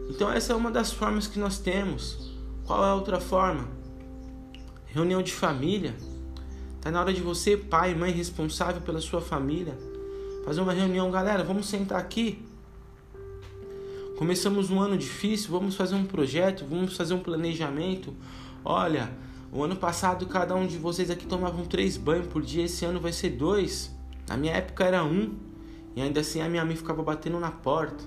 Então 0.09 0.31
essa 0.31 0.53
é 0.53 0.57
uma 0.57 0.71
das 0.71 0.93
formas 0.93 1.27
que 1.27 1.39
nós 1.39 1.59
temos. 1.59 2.33
Qual 2.65 2.85
é 2.85 2.91
a 2.91 2.95
outra 2.95 3.19
forma? 3.19 3.69
Reunião 4.87 5.21
de 5.21 5.33
família. 5.33 5.97
Tá 6.81 6.93
na 6.93 7.01
hora 7.01 7.13
de 7.13 7.21
você, 7.21 7.57
pai, 7.57 7.93
mãe, 7.93 8.13
responsável 8.13 8.81
pela 8.83 9.01
sua 9.01 9.21
família, 9.21 9.77
fazer 10.45 10.61
uma 10.61 10.73
reunião, 10.73 11.11
galera, 11.11 11.43
vamos 11.43 11.67
sentar 11.67 11.99
aqui. 11.99 12.54
Começamos 14.17 14.71
um 14.71 14.81
ano 14.81 14.97
difícil, 14.97 15.51
vamos 15.51 15.75
fazer 15.75 15.95
um 15.95 16.05
projeto, 16.05 16.65
vamos 16.69 16.97
fazer 16.97 17.15
um 17.15 17.21
planejamento. 17.21 18.15
Olha, 18.65 19.11
o 19.53 19.63
ano 19.63 19.77
passado 19.77 20.27
cada 20.27 20.55
um 20.55 20.67
de 20.67 20.79
vocês 20.79 21.11
aqui 21.11 21.27
tomavam 21.27 21.65
três 21.65 21.97
banhos 21.97 22.27
por 22.27 22.43
dia, 22.43 22.65
esse 22.65 22.85
ano 22.85 23.01
vai 23.01 23.13
ser 23.13 23.31
dois. 23.31 23.95
Na 24.29 24.37
minha 24.37 24.55
época 24.55 24.85
era 24.85 25.05
um. 25.05 25.35
E 25.97 26.03
ainda 26.03 26.21
assim 26.21 26.41
a 26.41 26.49
minha 26.49 26.65
mãe 26.65 26.77
ficava 26.77 27.03
batendo 27.03 27.39
na 27.39 27.51
porta. 27.51 28.05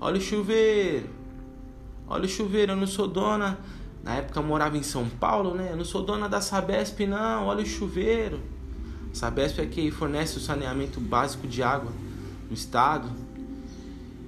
Olha 0.00 0.18
o 0.18 0.20
chuveiro. 0.20 1.08
Olha 2.06 2.24
o 2.24 2.28
chuveiro, 2.28 2.72
eu 2.72 2.76
não 2.76 2.86
sou 2.86 3.06
dona 3.08 3.58
na 4.06 4.14
época 4.14 4.38
eu 4.38 4.44
morava 4.44 4.78
em 4.78 4.84
São 4.84 5.08
Paulo, 5.08 5.52
né? 5.52 5.70
Eu 5.72 5.76
não 5.76 5.84
sou 5.84 6.00
dona 6.00 6.28
da 6.28 6.40
Sabesp, 6.40 7.00
não. 7.00 7.46
Olha 7.46 7.64
o 7.64 7.66
chuveiro. 7.66 8.40
Sabesp 9.12 9.58
é 9.58 9.66
que 9.66 9.90
fornece 9.90 10.36
o 10.36 10.40
saneamento 10.40 11.00
básico 11.00 11.44
de 11.48 11.60
água 11.60 11.90
no 12.48 12.54
estado. 12.54 13.10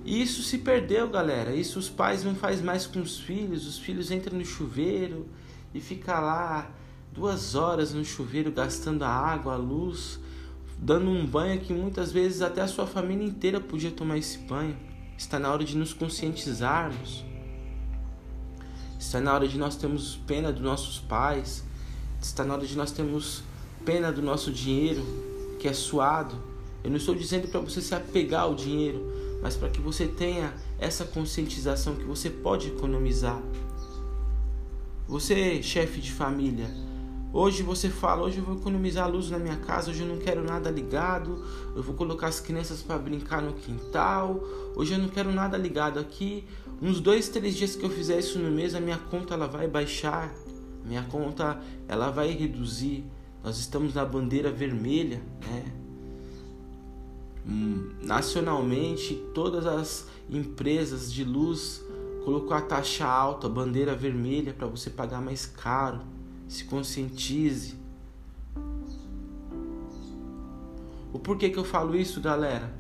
E 0.09 0.23
isso 0.23 0.43
se 0.43 0.57
perdeu, 0.57 1.07
galera. 1.07 1.55
Isso 1.55 1.79
os 1.79 1.91
pais 1.91 2.25
não 2.25 2.35
faz 2.35 2.63
mais 2.63 2.87
com 2.87 2.99
os 2.99 3.21
filhos. 3.21 3.67
Os 3.67 3.79
filhos 3.79 4.11
entram 4.11 4.39
no 4.39 4.45
chuveiro 4.45 5.27
e 5.75 5.83
fica 5.83 6.19
lá 6.19 6.71
duas 7.13 7.55
horas 7.55 7.93
no 7.93 8.03
chuveiro 8.03 8.51
gastando 8.51 9.03
a 9.03 9.11
água, 9.11 9.53
a 9.53 9.57
luz, 9.59 10.19
dando 10.79 11.11
um 11.11 11.27
banho 11.27 11.61
que 11.61 11.75
muitas 11.75 12.11
vezes 12.11 12.41
até 12.41 12.63
a 12.63 12.67
sua 12.67 12.87
família 12.87 13.23
inteira 13.23 13.61
podia 13.61 13.91
tomar 13.91 14.17
esse 14.17 14.39
banho. 14.39 14.79
Está 15.19 15.39
na 15.39 15.53
hora 15.53 15.63
de 15.63 15.77
nos 15.77 15.93
conscientizarmos. 15.93 17.23
Está 18.99 19.21
na 19.21 19.35
hora 19.35 19.47
de 19.47 19.59
nós 19.59 19.77
termos 19.77 20.17
pena 20.27 20.51
dos 20.51 20.63
nossos 20.63 20.99
pais. 21.01 21.63
Está 22.19 22.45
na 22.45 22.55
hora 22.55 22.67
de 22.67 22.75
nós 22.75 22.91
termos 22.93 23.43
pena 23.85 24.11
do 24.11 24.23
nosso 24.23 24.51
dinheiro 24.51 25.05
que 25.61 25.69
é 25.69 25.75
suado. 25.75 26.35
Eu 26.83 26.89
não 26.89 26.97
estou 26.97 27.15
dizendo 27.15 27.47
para 27.49 27.61
você 27.61 27.83
se 27.83 27.95
apegar 27.95 28.45
ao 28.45 28.55
dinheiro, 28.55 29.18
mas 29.43 29.57
para 29.57 29.69
que 29.69 29.81
você 29.81 30.07
tenha 30.07 30.55
essa 30.79 31.05
conscientização 31.05 31.97
que 31.97 32.05
você 32.05 32.31
pode 32.31 32.69
economizar. 32.69 33.41
Você, 35.07 35.63
chefe 35.63 36.01
de 36.01 36.13
família, 36.13 36.69
Hoje 37.31 37.63
você 37.63 37.91
fala, 37.91 38.23
hoje 38.23 38.39
eu 38.39 38.45
vou 38.45 38.57
economizar 38.57 39.05
a 39.05 39.07
luz 39.07 39.29
na 39.29 39.39
minha 39.39 39.57
casa, 39.57 39.91
hoje 39.91 40.01
eu 40.01 40.09
não 40.09 40.17
quero 40.17 40.43
nada 40.43 40.71
ligado, 40.71 41.45
eu 41.77 41.83
vou 41.83 41.95
colocar 41.95 42.29
as 42.29 42.41
crianças 42.41 42.81
para 42.81 42.97
brincar 42.97 43.43
no 43.43 43.53
quintal, 43.53 44.43
hoje 44.75 44.95
eu 44.95 44.99
não 44.99 45.09
quero 45.09 45.31
nada 45.31 45.55
ligado 45.55 45.99
aqui. 45.99 46.47
Uns 46.81 47.01
dois, 47.01 47.29
três 47.29 47.55
dias 47.55 47.77
que 47.77 47.85
eu 47.85 47.91
fizer 47.91 48.19
isso 48.19 48.39
no 48.39 48.51
mês, 48.51 48.75
a 48.75 48.81
minha 48.81 48.97
conta 48.97 49.35
ela 49.35 49.47
vai 49.47 49.69
baixar, 49.69 50.33
minha 50.83 51.03
conta 51.03 51.61
ela 51.87 52.11
vai 52.11 52.31
reduzir. 52.31 53.05
Nós 53.45 53.59
estamos 53.59 53.93
na 53.93 54.07
bandeira 54.07 54.51
vermelha, 54.51 55.21
né? 55.43 55.65
Hum, 57.49 57.93
nacionalmente, 58.03 59.15
todas 59.33 59.67
as 59.67 60.07
empresas 60.29 61.11
de 61.11 61.25
luz 61.25 61.83
colocou 62.25 62.55
a 62.55 62.61
taxa 62.61 63.07
alta, 63.07 63.49
bandeira 63.49 63.95
vermelha 63.97 64.53
para 64.53 64.67
você 64.67 64.91
pagar 64.91 65.23
mais 65.23 65.47
caro 65.47 66.01
se 66.47 66.65
conscientize. 66.65 67.77
O 71.13 71.19
porquê 71.19 71.51
que 71.51 71.59
eu 71.59 71.65
falo 71.65 71.97
isso, 71.97 72.21
galera? 72.21 72.75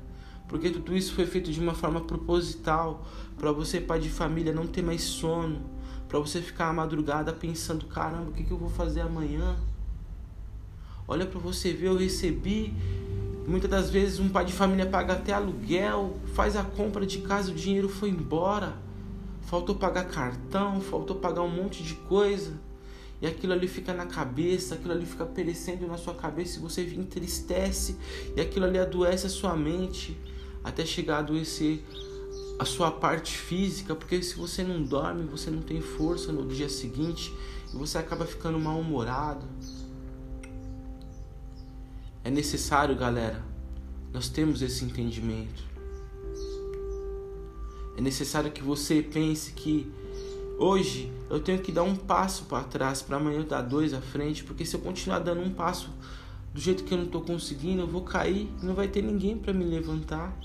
Porque 0.48 0.70
tudo 0.70 0.96
isso 0.96 1.14
foi 1.14 1.26
feito 1.26 1.50
de 1.52 1.60
uma 1.60 1.74
forma 1.74 2.00
proposital 2.00 3.06
para 3.38 3.52
você, 3.52 3.80
pai 3.80 4.00
de 4.00 4.08
família, 4.08 4.52
não 4.52 4.66
ter 4.66 4.82
mais 4.82 5.02
sono, 5.02 5.60
para 6.08 6.18
você 6.18 6.40
ficar 6.40 6.68
à 6.68 6.72
madrugada 6.72 7.32
pensando: 7.32 7.86
caramba, 7.86 8.30
o 8.30 8.32
que, 8.32 8.44
que 8.44 8.50
eu 8.50 8.58
vou 8.58 8.70
fazer 8.70 9.02
amanhã? 9.02 9.56
Olha 11.06 11.26
para 11.26 11.38
você 11.38 11.72
ver, 11.72 11.88
eu 11.88 11.96
recebi. 11.96 12.74
Muitas 13.48 13.70
das 13.70 13.88
vezes 13.88 14.20
um 14.20 14.28
pai 14.28 14.44
de 14.44 14.52
família 14.52 14.84
paga 14.84 15.14
até 15.14 15.32
aluguel, 15.32 16.18
faz 16.34 16.54
a 16.54 16.62
compra 16.62 17.06
de 17.06 17.20
casa, 17.20 17.50
o 17.50 17.54
dinheiro 17.54 17.88
foi 17.88 18.10
embora. 18.10 18.76
Faltou 19.46 19.74
pagar 19.74 20.04
cartão, 20.04 20.82
faltou 20.82 21.16
pagar 21.16 21.40
um 21.40 21.48
monte 21.48 21.82
de 21.82 21.94
coisa 21.94 22.52
e 23.22 23.26
aquilo 23.26 23.54
ali 23.54 23.66
fica 23.66 23.94
na 23.94 24.04
cabeça, 24.04 24.74
aquilo 24.74 24.92
ali 24.92 25.06
fica 25.06 25.24
perecendo 25.24 25.86
na 25.86 25.96
sua 25.96 26.12
cabeça 26.12 26.58
e 26.58 26.60
você 26.60 26.82
entristece 26.94 27.96
e 28.36 28.40
aquilo 28.42 28.66
ali 28.66 28.78
adoece 28.78 29.24
a 29.24 29.30
sua 29.30 29.56
mente 29.56 30.14
até 30.62 30.84
chegar 30.84 31.16
a 31.16 31.18
adoecer 31.20 31.82
a 32.58 32.66
sua 32.66 32.90
parte 32.90 33.34
física, 33.34 33.94
porque 33.94 34.22
se 34.22 34.36
você 34.36 34.62
não 34.62 34.82
dorme, 34.82 35.24
você 35.24 35.50
não 35.50 35.62
tem 35.62 35.80
força 35.80 36.30
no 36.30 36.46
dia 36.46 36.68
seguinte 36.68 37.32
e 37.72 37.78
você 37.78 37.96
acaba 37.96 38.26
ficando 38.26 38.60
mal-humorado. 38.60 39.46
É 42.28 42.30
necessário, 42.30 42.94
galera, 42.94 43.42
nós 44.12 44.28
temos 44.28 44.60
esse 44.60 44.84
entendimento. 44.84 45.62
É 47.96 48.02
necessário 48.02 48.52
que 48.52 48.62
você 48.62 49.00
pense 49.00 49.52
que 49.52 49.90
Hoje 50.58 51.10
eu 51.30 51.40
tenho 51.40 51.58
que 51.60 51.72
dar 51.72 51.84
um 51.84 51.96
passo 51.96 52.44
para 52.44 52.64
trás 52.64 53.00
para 53.00 53.16
amanhã 53.16 53.38
eu 53.38 53.44
dar 53.44 53.62
dois 53.62 53.94
à 53.94 54.00
frente, 54.02 54.44
porque 54.44 54.66
se 54.66 54.76
eu 54.76 54.80
continuar 54.80 55.20
dando 55.20 55.40
um 55.40 55.48
passo 55.48 55.88
do 56.52 56.60
jeito 56.60 56.84
que 56.84 56.92
eu 56.92 56.98
não 56.98 57.06
estou 57.06 57.22
conseguindo, 57.22 57.80
eu 57.80 57.86
vou 57.86 58.02
cair 58.02 58.52
e 58.62 58.66
não 58.66 58.74
vai 58.74 58.88
ter 58.88 59.00
ninguém 59.00 59.38
para 59.38 59.54
me 59.54 59.64
levantar. 59.64 60.36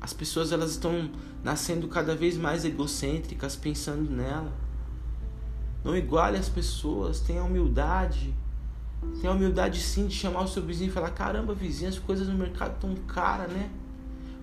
As 0.00 0.14
pessoas 0.14 0.50
elas 0.50 0.70
estão 0.70 1.10
nascendo 1.44 1.86
cada 1.88 2.16
vez 2.16 2.38
mais 2.38 2.64
egocêntricas, 2.64 3.54
pensando 3.54 4.10
nela. 4.10 4.69
Não 5.82 5.96
iguale 5.96 6.36
as 6.36 6.48
pessoas, 6.48 7.20
tenha 7.20 7.42
humildade. 7.42 8.34
Tenha 9.20 9.32
humildade 9.32 9.80
sim 9.80 10.06
de 10.06 10.14
chamar 10.14 10.42
o 10.42 10.48
seu 10.48 10.62
vizinho 10.62 10.90
e 10.90 10.92
falar: 10.92 11.10
caramba, 11.10 11.54
vizinho, 11.54 11.88
as 11.88 11.98
coisas 11.98 12.28
no 12.28 12.34
mercado 12.34 12.74
estão 12.74 12.94
caras, 13.06 13.50
né? 13.50 13.70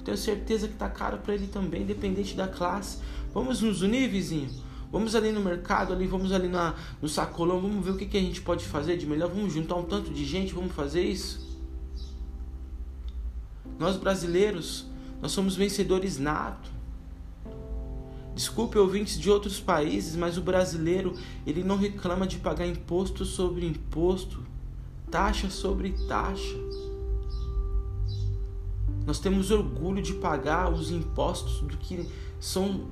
Tenho 0.03 0.17
certeza 0.17 0.67
que 0.67 0.73
tá 0.73 0.89
caro 0.89 1.17
para 1.17 1.33
ele 1.33 1.47
também, 1.47 1.83
independente 1.83 2.35
da 2.35 2.47
classe. 2.47 2.99
Vamos 3.33 3.61
nos 3.61 3.81
unir, 3.81 4.09
vizinho? 4.09 4.49
Vamos 4.91 5.15
ali 5.15 5.31
no 5.31 5.41
mercado, 5.41 5.91
ali, 5.91 6.07
vamos 6.07 6.31
ali 6.31 6.47
na, 6.47 6.73
no 7.01 7.09
sacolão, 7.09 7.59
vamos 7.59 7.83
ver 7.83 7.91
o 7.91 7.97
que, 7.97 8.05
que 8.05 8.17
a 8.17 8.21
gente 8.21 8.41
pode 8.41 8.65
fazer 8.65 8.97
de 8.97 9.05
melhor. 9.05 9.29
Vamos 9.29 9.53
juntar 9.53 9.75
um 9.75 9.83
tanto 9.83 10.11
de 10.11 10.25
gente, 10.25 10.53
vamos 10.53 10.71
fazer 10.71 11.03
isso. 11.03 11.45
Nós 13.77 13.97
brasileiros, 13.97 14.85
nós 15.21 15.33
somos 15.33 15.55
vencedores 15.55 16.17
nato. 16.17 16.76
Desculpe 18.37 18.77
ouvintes 18.77 19.19
de 19.19 19.31
outros 19.31 19.59
países, 19.59 20.15
mas 20.15 20.37
o 20.37 20.41
brasileiro, 20.43 21.15
ele 21.43 21.63
não 21.63 21.75
reclama 21.75 22.27
de 22.27 22.37
pagar 22.37 22.67
imposto 22.67 23.25
sobre 23.25 23.65
imposto, 23.65 24.43
taxa 25.09 25.49
sobre 25.49 25.95
taxa. 26.07 26.55
Nós 29.07 29.17
temos 29.17 29.49
orgulho 29.49 30.03
de 30.03 30.13
pagar 30.13 30.71
os 30.71 30.91
impostos 30.91 31.61
do 31.61 31.75
que 31.77 32.07
são, 32.39 32.85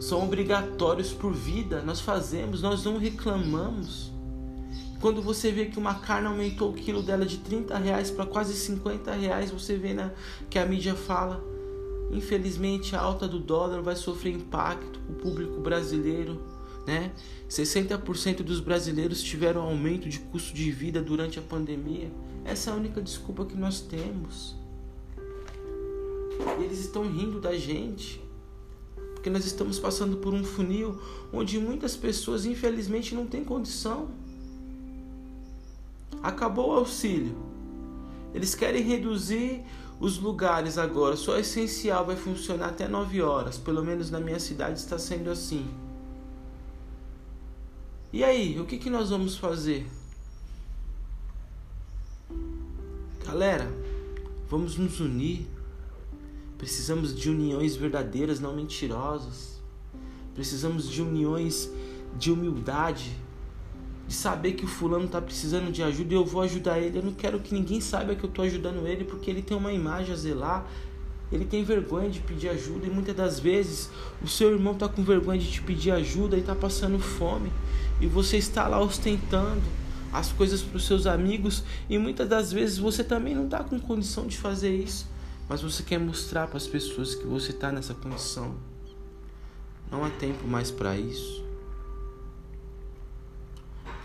são 0.00 0.24
obrigatórios 0.24 1.12
por 1.12 1.32
vida. 1.32 1.80
Nós 1.82 2.00
fazemos, 2.00 2.60
nós 2.60 2.84
não 2.84 2.98
reclamamos. 2.98 4.10
Quando 5.00 5.22
você 5.22 5.52
vê 5.52 5.66
que 5.66 5.78
uma 5.78 5.94
carne 5.94 6.26
aumentou 6.26 6.70
o 6.70 6.74
quilo 6.74 7.04
dela 7.04 7.24
de 7.24 7.38
30 7.38 7.78
reais 7.78 8.10
para 8.10 8.26
quase 8.26 8.52
50 8.56 9.12
reais, 9.12 9.52
você 9.52 9.76
vê 9.76 9.94
né, 9.94 10.12
que 10.50 10.58
a 10.58 10.66
mídia 10.66 10.96
fala. 10.96 11.55
Infelizmente, 12.10 12.94
a 12.94 13.00
alta 13.00 13.26
do 13.26 13.38
dólar 13.38 13.82
vai 13.82 13.96
sofrer 13.96 14.32
impacto 14.32 15.00
o 15.08 15.14
público 15.14 15.60
brasileiro. 15.60 16.40
Né? 16.86 17.12
60% 17.50 18.42
dos 18.42 18.60
brasileiros 18.60 19.22
tiveram 19.22 19.62
aumento 19.62 20.08
de 20.08 20.20
custo 20.20 20.54
de 20.54 20.70
vida 20.70 21.02
durante 21.02 21.38
a 21.38 21.42
pandemia. 21.42 22.10
Essa 22.44 22.70
é 22.70 22.72
a 22.72 22.76
única 22.76 23.02
desculpa 23.02 23.44
que 23.44 23.56
nós 23.56 23.80
temos. 23.80 24.54
E 26.60 26.62
eles 26.62 26.78
estão 26.78 27.02
rindo 27.02 27.40
da 27.40 27.56
gente. 27.56 28.20
Porque 29.14 29.28
nós 29.28 29.44
estamos 29.44 29.80
passando 29.80 30.18
por 30.18 30.32
um 30.32 30.44
funil 30.44 31.00
onde 31.32 31.58
muitas 31.58 31.96
pessoas, 31.96 32.46
infelizmente, 32.46 33.14
não 33.14 33.26
têm 33.26 33.42
condição. 33.42 34.08
Acabou 36.22 36.70
o 36.70 36.74
auxílio. 36.74 37.55
Eles 38.36 38.54
querem 38.54 38.82
reduzir 38.82 39.64
os 39.98 40.18
lugares 40.18 40.76
agora. 40.76 41.16
Só 41.16 41.38
essencial 41.38 42.04
vai 42.04 42.16
funcionar 42.16 42.66
até 42.66 42.86
9 42.86 43.22
horas. 43.22 43.56
Pelo 43.56 43.82
menos 43.82 44.10
na 44.10 44.20
minha 44.20 44.38
cidade 44.38 44.78
está 44.78 44.98
sendo 44.98 45.30
assim. 45.30 45.66
E 48.12 48.22
aí, 48.22 48.60
o 48.60 48.66
que, 48.66 48.76
que 48.76 48.90
nós 48.90 49.08
vamos 49.08 49.38
fazer? 49.38 49.86
Galera, 53.24 53.72
vamos 54.50 54.76
nos 54.76 55.00
unir. 55.00 55.48
Precisamos 56.58 57.18
de 57.18 57.30
uniões 57.30 57.74
verdadeiras, 57.74 58.38
não 58.38 58.54
mentirosas. 58.54 59.62
Precisamos 60.34 60.90
de 60.90 61.00
uniões 61.00 61.70
de 62.18 62.30
humildade, 62.30 63.16
de 64.06 64.14
saber 64.14 64.52
que 64.52 64.64
o 64.64 64.68
fulano 64.68 65.06
está 65.06 65.20
precisando 65.20 65.70
de 65.72 65.82
ajuda 65.82 66.14
e 66.14 66.16
eu 66.16 66.24
vou 66.24 66.42
ajudar 66.42 66.78
ele. 66.78 66.98
Eu 66.98 67.02
não 67.02 67.12
quero 67.12 67.40
que 67.40 67.52
ninguém 67.52 67.80
saiba 67.80 68.14
que 68.14 68.24
eu 68.24 68.28
estou 68.28 68.44
ajudando 68.44 68.86
ele 68.86 69.04
porque 69.04 69.30
ele 69.30 69.42
tem 69.42 69.56
uma 69.56 69.72
imagem 69.72 70.12
a 70.12 70.16
zelar. 70.16 70.66
Ele 71.32 71.44
tem 71.44 71.64
vergonha 71.64 72.08
de 72.08 72.20
pedir 72.20 72.48
ajuda 72.48 72.86
e 72.86 72.90
muitas 72.90 73.16
das 73.16 73.40
vezes 73.40 73.90
o 74.22 74.28
seu 74.28 74.52
irmão 74.52 74.74
está 74.74 74.88
com 74.88 75.02
vergonha 75.02 75.40
de 75.40 75.50
te 75.50 75.60
pedir 75.60 75.90
ajuda 75.90 76.36
e 76.36 76.40
está 76.40 76.54
passando 76.54 77.00
fome 77.00 77.50
e 78.00 78.06
você 78.06 78.36
está 78.36 78.68
lá 78.68 78.80
ostentando 78.80 79.62
as 80.12 80.30
coisas 80.30 80.62
para 80.62 80.76
os 80.76 80.86
seus 80.86 81.04
amigos 81.04 81.64
e 81.90 81.98
muitas 81.98 82.28
das 82.28 82.52
vezes 82.52 82.78
você 82.78 83.02
também 83.02 83.34
não 83.34 83.46
está 83.46 83.64
com 83.64 83.80
condição 83.80 84.24
de 84.24 84.36
fazer 84.36 84.72
isso 84.72 85.08
mas 85.48 85.62
você 85.62 85.82
quer 85.82 85.98
mostrar 85.98 86.48
para 86.48 86.56
as 86.56 86.66
pessoas 86.66 87.14
que 87.14 87.24
você 87.24 87.52
está 87.52 87.70
nessa 87.70 87.94
condição. 87.94 88.56
Não 89.90 90.04
há 90.04 90.10
tempo 90.10 90.46
mais 90.46 90.70
para 90.70 90.96
isso. 90.96 91.45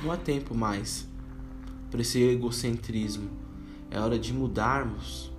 Não 0.03 0.11
há 0.11 0.17
tempo 0.17 0.55
mais 0.55 1.07
para 1.91 2.01
esse 2.01 2.21
egocentrismo. 2.21 3.29
É 3.89 3.99
hora 3.99 4.17
de 4.17 4.33
mudarmos. 4.33 5.31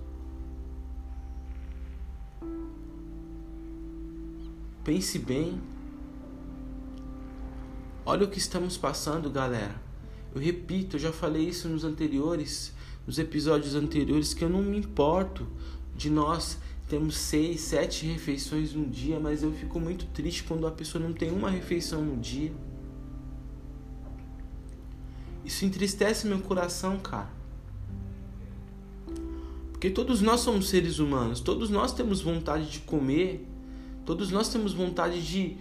Pense 4.83 5.17
bem. 5.19 5.59
Olha 8.05 8.25
o 8.25 8.29
que 8.29 8.37
estamos 8.37 8.77
passando, 8.77 9.29
galera. 9.29 9.75
Eu 10.35 10.41
repito, 10.41 10.95
eu 10.95 10.99
já 10.99 11.11
falei 11.11 11.47
isso 11.47 11.67
nos 11.67 11.83
anteriores, 11.83 12.73
nos 13.05 13.17
episódios 13.17 13.75
anteriores, 13.75 14.33
que 14.33 14.43
eu 14.43 14.49
não 14.49 14.61
me 14.61 14.77
importo 14.77 15.47
de 15.95 16.09
nós 16.09 16.57
temos 16.87 17.17
seis, 17.17 17.61
sete 17.61 18.05
refeições 18.05 18.73
no 18.73 18.85
dia, 18.85 19.19
mas 19.19 19.41
eu 19.41 19.51
fico 19.51 19.79
muito 19.79 20.05
triste 20.07 20.43
quando 20.43 20.67
a 20.67 20.71
pessoa 20.71 21.03
não 21.03 21.13
tem 21.13 21.31
uma 21.31 21.49
refeição 21.49 22.03
no 22.03 22.17
dia. 22.17 22.51
Isso 25.45 25.65
entristece 25.65 26.27
meu 26.27 26.39
coração, 26.39 26.97
cara. 26.99 27.29
Porque 29.71 29.89
todos 29.89 30.21
nós 30.21 30.39
somos 30.39 30.69
seres 30.69 30.99
humanos, 30.99 31.41
todos 31.41 31.69
nós 31.69 31.93
temos 31.93 32.21
vontade 32.21 32.69
de 32.69 32.79
comer, 32.79 33.45
todos 34.05 34.31
nós 34.31 34.47
temos 34.47 34.73
vontade 34.73 35.21
de, 35.21 35.57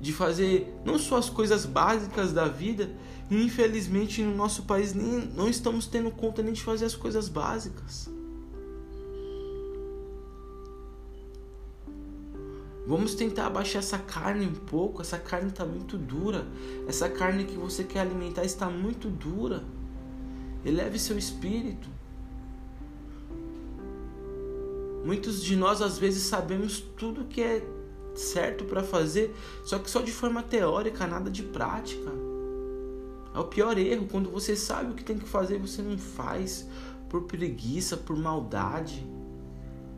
de 0.00 0.12
fazer 0.12 0.72
não 0.84 0.98
só 0.98 1.16
as 1.16 1.28
coisas 1.28 1.66
básicas 1.66 2.32
da 2.32 2.46
vida, 2.46 2.90
E 3.30 3.42
infelizmente 3.42 4.22
no 4.22 4.34
nosso 4.34 4.62
país 4.62 4.94
nem, 4.94 5.26
não 5.34 5.48
estamos 5.48 5.86
tendo 5.86 6.10
conta 6.10 6.42
nem 6.42 6.52
de 6.52 6.62
fazer 6.62 6.84
as 6.84 6.94
coisas 6.94 7.28
básicas. 7.28 8.08
Vamos 12.88 13.14
tentar 13.14 13.48
abaixar 13.48 13.80
essa 13.80 13.98
carne 13.98 14.46
um 14.46 14.54
pouco. 14.54 15.02
Essa 15.02 15.18
carne 15.18 15.50
está 15.50 15.62
muito 15.66 15.98
dura. 15.98 16.46
Essa 16.88 17.06
carne 17.06 17.44
que 17.44 17.54
você 17.54 17.84
quer 17.84 18.00
alimentar 18.00 18.44
está 18.44 18.70
muito 18.70 19.10
dura. 19.10 19.62
Eleve 20.64 20.98
seu 20.98 21.18
espírito. 21.18 21.86
Muitos 25.04 25.44
de 25.44 25.54
nós 25.54 25.82
às 25.82 25.98
vezes 25.98 26.22
sabemos 26.22 26.80
tudo 26.80 27.26
que 27.26 27.42
é 27.42 27.62
certo 28.14 28.64
para 28.64 28.82
fazer, 28.82 29.34
só 29.64 29.78
que 29.78 29.88
só 29.90 30.00
de 30.00 30.10
forma 30.10 30.42
teórica, 30.42 31.06
nada 31.06 31.30
de 31.30 31.42
prática. 31.42 32.10
É 33.34 33.38
o 33.38 33.44
pior 33.44 33.76
erro 33.76 34.08
quando 34.10 34.30
você 34.30 34.56
sabe 34.56 34.92
o 34.92 34.94
que 34.94 35.04
tem 35.04 35.18
que 35.18 35.28
fazer 35.28 35.56
e 35.56 35.58
você 35.58 35.82
não 35.82 35.98
faz 35.98 36.66
por 37.10 37.24
preguiça, 37.24 37.98
por 37.98 38.16
maldade, 38.16 39.06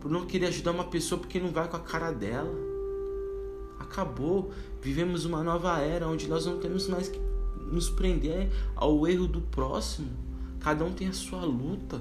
por 0.00 0.10
não 0.10 0.26
querer 0.26 0.46
ajudar 0.46 0.72
uma 0.72 0.84
pessoa 0.84 1.20
porque 1.20 1.38
não 1.38 1.52
vai 1.52 1.68
com 1.68 1.76
a 1.76 1.80
cara 1.80 2.10
dela 2.10 2.69
acabou. 3.90 4.52
Vivemos 4.80 5.24
uma 5.24 5.42
nova 5.42 5.78
era 5.80 6.08
onde 6.08 6.28
nós 6.28 6.46
não 6.46 6.58
temos 6.58 6.86
mais 6.88 7.08
que 7.08 7.18
nos 7.70 7.90
prender 7.90 8.50
ao 8.74 9.06
erro 9.06 9.26
do 9.26 9.40
próximo. 9.40 10.08
Cada 10.60 10.84
um 10.84 10.92
tem 10.92 11.08
a 11.08 11.12
sua 11.12 11.44
luta. 11.44 12.00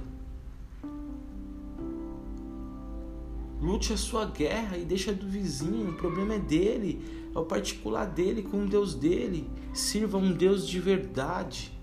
Lute 3.61 3.91
a 3.91 3.97
sua 3.97 4.25
guerra 4.25 4.77
e 4.77 4.85
deixa 4.85 5.11
do 5.11 5.27
vizinho. 5.27 5.89
O 5.89 5.95
problema 5.95 6.35
é 6.35 6.39
dele, 6.39 7.29
é 7.35 7.37
o 7.37 7.45
particular 7.45 8.05
dele 8.05 8.43
com 8.43 8.63
o 8.63 8.67
Deus 8.67 8.93
dele. 8.93 9.49
Sirva 9.73 10.17
um 10.17 10.31
Deus 10.31 10.67
de 10.67 10.79
verdade. 10.79 11.77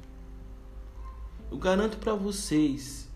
Eu 1.51 1.59
garanto 1.59 1.99
para 1.99 2.15
vocês, 2.15 3.09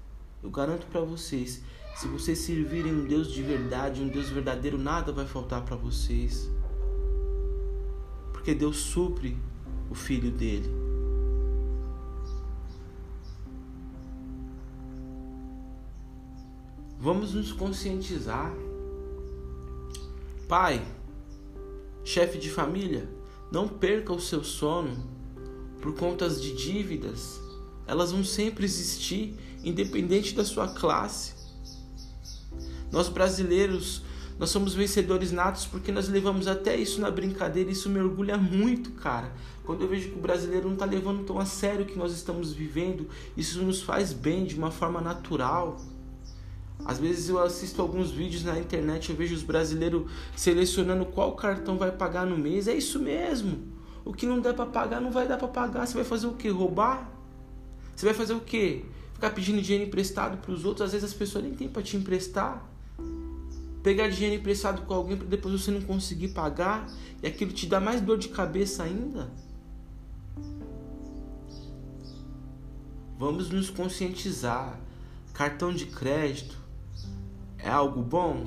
eu 0.43 0.51
garanto 0.51 0.87
para 0.87 1.01
vocês, 1.01 1.63
se 1.97 2.07
vocês 2.07 2.39
servirem 2.39 2.95
um 2.95 3.05
Deus 3.05 3.33
de 3.33 3.43
verdade, 3.43 4.01
um 4.01 4.09
Deus 4.09 4.29
verdadeiro, 4.29 4.79
nada 4.79 5.11
vai 5.11 5.27
faltar 5.27 5.65
para 5.65 5.75
vocês 5.75 6.49
porque 8.41 8.55
Deus 8.55 8.79
supre 8.79 9.37
o 9.91 9.95
filho 9.95 10.31
dele. 10.31 10.67
Vamos 16.99 17.35
nos 17.35 17.53
conscientizar. 17.53 18.51
Pai, 20.49 20.83
chefe 22.03 22.39
de 22.39 22.51
família, 22.51 23.07
não 23.53 23.69
perca 23.69 24.11
o 24.11 24.19
seu 24.19 24.43
sono 24.43 25.07
por 25.83 25.95
contas 25.95 26.41
de 26.41 26.55
dívidas. 26.57 27.39
Elas 27.87 28.11
vão 28.11 28.25
sempre 28.25 28.65
existir, 28.65 29.37
independente 29.63 30.35
da 30.35 30.47
sua 30.47 30.67
classe. 30.67 31.35
Nós 32.91 33.11
brasileiros 33.11 34.03
nós 34.41 34.49
somos 34.49 34.73
vencedores 34.73 35.31
natos 35.31 35.67
porque 35.67 35.93
nós 35.93 36.09
levamos 36.09 36.49
até 36.49 36.75
isso 36.75 36.99
na 36.99 37.11
brincadeira. 37.11 37.71
Isso 37.71 37.91
me 37.91 38.01
orgulha 38.01 38.39
muito, 38.39 38.93
cara. 38.93 39.31
Quando 39.67 39.83
eu 39.83 39.89
vejo 39.89 40.09
que 40.09 40.19
o 40.19 40.23
brasileiro 40.23 40.65
não 40.65 40.73
está 40.73 40.87
levando 40.87 41.27
tão 41.27 41.39
a 41.39 41.45
sério 41.45 41.83
o 41.83 41.87
que 41.87 41.99
nós 41.99 42.11
estamos 42.11 42.51
vivendo, 42.51 43.07
isso 43.37 43.63
nos 43.63 43.83
faz 43.83 44.15
bem 44.15 44.47
de 44.47 44.57
uma 44.57 44.71
forma 44.71 44.99
natural. 44.99 45.79
Às 46.87 46.99
vezes 46.99 47.29
eu 47.29 47.39
assisto 47.39 47.83
alguns 47.83 48.13
vídeos 48.13 48.43
na 48.43 48.59
internet, 48.59 49.11
eu 49.11 49.17
vejo 49.17 49.35
os 49.35 49.43
brasileiros 49.43 50.11
selecionando 50.35 51.05
qual 51.05 51.37
cartão 51.37 51.77
vai 51.77 51.93
pagar 51.93 52.25
no 52.25 52.39
mês. 52.39 52.67
É 52.67 52.75
isso 52.75 52.99
mesmo. 52.99 53.59
O 54.07 54.15
que 54.15 54.25
não 54.25 54.41
der 54.41 54.55
para 54.55 54.65
pagar 54.65 55.03
não 55.03 55.11
vai 55.11 55.29
dar 55.29 55.37
para 55.37 55.49
pagar. 55.49 55.87
Você 55.87 55.93
vai 55.93 56.05
fazer 56.05 56.27
o 56.27 56.33
que? 56.33 56.49
Roubar? 56.49 57.13
Você 57.95 58.07
vai 58.07 58.15
fazer 58.15 58.33
o 58.33 58.41
que? 58.41 58.87
Ficar 59.13 59.33
pedindo 59.33 59.61
dinheiro 59.61 59.87
emprestado 59.87 60.39
para 60.39 60.51
os 60.51 60.65
outros? 60.65 60.87
Às 60.87 60.93
vezes 60.93 61.11
as 61.11 61.15
pessoas 61.15 61.45
nem 61.45 61.53
têm 61.53 61.69
para 61.69 61.83
te 61.83 61.95
emprestar 61.95 62.70
pegar 63.83 64.09
dinheiro 64.09 64.37
emprestado 64.37 64.83
com 64.83 64.95
alguém 64.95 65.17
para 65.17 65.27
depois 65.27 65.61
você 65.61 65.71
não 65.71 65.81
conseguir 65.83 66.29
pagar 66.29 66.89
e 67.23 67.27
aquilo 67.27 67.53
te 67.53 67.67
dá 67.67 67.81
mais 67.81 68.01
dor 68.01 68.19
de 68.19 68.29
cabeça 68.29 68.83
ainda? 68.83 69.31
Vamos 73.19 73.51
nos 73.51 73.69
conscientizar. 73.69 74.79
Cartão 75.35 75.73
de 75.73 75.87
crédito 75.87 76.59
é 77.59 77.69
algo 77.69 78.03
bom? 78.03 78.45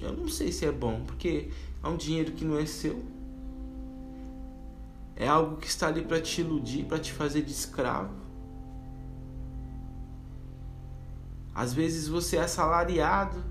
Eu 0.00 0.14
não 0.14 0.28
sei 0.28 0.52
se 0.52 0.64
é 0.64 0.72
bom, 0.72 1.02
porque 1.06 1.50
é 1.82 1.88
um 1.88 1.96
dinheiro 1.96 2.32
que 2.32 2.44
não 2.44 2.58
é 2.58 2.66
seu. 2.66 3.02
É 5.16 5.28
algo 5.28 5.56
que 5.56 5.66
está 5.66 5.88
ali 5.88 6.02
para 6.02 6.20
te 6.20 6.40
iludir, 6.40 6.84
para 6.84 6.98
te 6.98 7.12
fazer 7.12 7.42
de 7.42 7.52
escravo. 7.52 8.14
Às 11.54 11.74
vezes 11.74 12.08
você 12.08 12.36
é 12.36 12.40
assalariado 12.40 13.42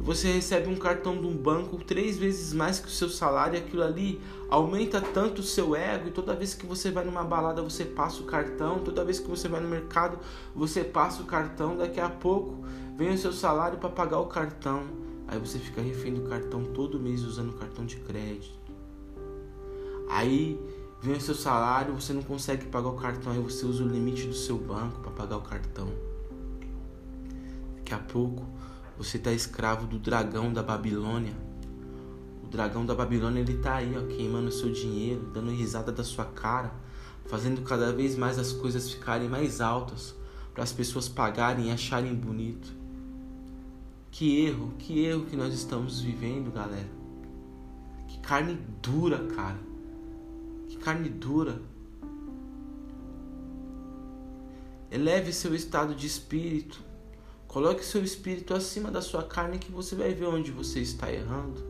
você 0.00 0.32
recebe 0.32 0.68
um 0.68 0.76
cartão 0.76 1.20
de 1.20 1.26
um 1.26 1.36
banco 1.36 1.76
três 1.76 2.16
vezes 2.16 2.52
mais 2.52 2.78
que 2.78 2.86
o 2.86 2.90
seu 2.90 3.08
salário 3.08 3.58
aquilo 3.58 3.82
ali 3.82 4.20
aumenta 4.48 5.00
tanto 5.00 5.40
o 5.40 5.44
seu 5.44 5.74
ego 5.74 6.08
e 6.08 6.10
toda 6.10 6.34
vez 6.34 6.54
que 6.54 6.64
você 6.64 6.90
vai 6.90 7.04
numa 7.04 7.24
balada 7.24 7.60
você 7.60 7.84
passa 7.84 8.22
o 8.22 8.24
cartão, 8.24 8.78
toda 8.78 9.04
vez 9.04 9.18
que 9.18 9.28
você 9.28 9.48
vai 9.48 9.60
no 9.60 9.68
mercado 9.68 10.18
você 10.54 10.84
passa 10.84 11.22
o 11.22 11.26
cartão, 11.26 11.76
daqui 11.76 12.00
a 12.00 12.08
pouco 12.08 12.64
vem 12.96 13.10
o 13.10 13.18
seu 13.18 13.32
salário 13.32 13.78
para 13.78 13.90
pagar 13.90 14.20
o 14.20 14.26
cartão. 14.26 14.84
Aí 15.26 15.38
você 15.38 15.58
fica 15.58 15.82
refém 15.82 16.14
do 16.14 16.22
cartão 16.22 16.64
todo 16.64 16.98
mês 16.98 17.22
usando 17.22 17.52
cartão 17.52 17.84
de 17.84 17.96
crédito. 17.96 18.58
Aí 20.08 20.58
vem 21.02 21.14
o 21.14 21.20
seu 21.20 21.34
salário, 21.34 21.92
você 21.92 22.12
não 22.12 22.22
consegue 22.22 22.66
pagar 22.66 22.88
o 22.88 22.96
cartão, 22.96 23.32
aí 23.32 23.38
você 23.38 23.66
usa 23.66 23.84
o 23.84 23.86
limite 23.86 24.26
do 24.26 24.34
seu 24.34 24.56
banco 24.56 25.00
para 25.00 25.10
pagar 25.10 25.36
o 25.36 25.42
cartão. 25.42 25.88
Daqui 27.76 27.92
a 27.92 27.98
pouco 27.98 28.46
você 28.98 29.16
está 29.16 29.32
escravo 29.32 29.86
do 29.86 29.96
dragão 29.96 30.52
da 30.52 30.60
Babilônia. 30.60 31.32
O 32.42 32.48
dragão 32.48 32.84
da 32.84 32.96
Babilônia 32.96 33.40
ele 33.40 33.58
tá 33.58 33.76
aí, 33.76 33.96
ó, 33.96 34.04
queimando 34.06 34.50
seu 34.50 34.72
dinheiro, 34.72 35.30
dando 35.32 35.52
risada 35.52 35.92
da 35.92 36.02
sua 36.02 36.24
cara, 36.24 36.72
fazendo 37.26 37.62
cada 37.62 37.92
vez 37.92 38.16
mais 38.16 38.40
as 38.40 38.52
coisas 38.52 38.90
ficarem 38.90 39.28
mais 39.28 39.60
altas 39.60 40.16
para 40.52 40.64
as 40.64 40.72
pessoas 40.72 41.08
pagarem 41.08 41.68
e 41.68 41.70
acharem 41.70 42.12
bonito. 42.12 42.76
Que 44.10 44.44
erro, 44.44 44.74
que 44.78 45.04
erro 45.04 45.26
que 45.26 45.36
nós 45.36 45.54
estamos 45.54 46.00
vivendo, 46.00 46.50
galera. 46.50 46.90
Que 48.08 48.18
carne 48.18 48.58
dura, 48.82 49.18
cara. 49.28 49.60
Que 50.66 50.76
carne 50.76 51.08
dura. 51.08 51.62
Eleve 54.90 55.32
seu 55.32 55.54
estado 55.54 55.94
de 55.94 56.08
espírito. 56.08 56.87
Coloque 57.48 57.82
seu 57.82 58.04
espírito 58.04 58.52
acima 58.52 58.90
da 58.90 59.00
sua 59.00 59.22
carne 59.22 59.58
que 59.58 59.72
você 59.72 59.96
vai 59.96 60.12
ver 60.12 60.26
onde 60.26 60.52
você 60.52 60.80
está 60.80 61.10
errando. 61.10 61.62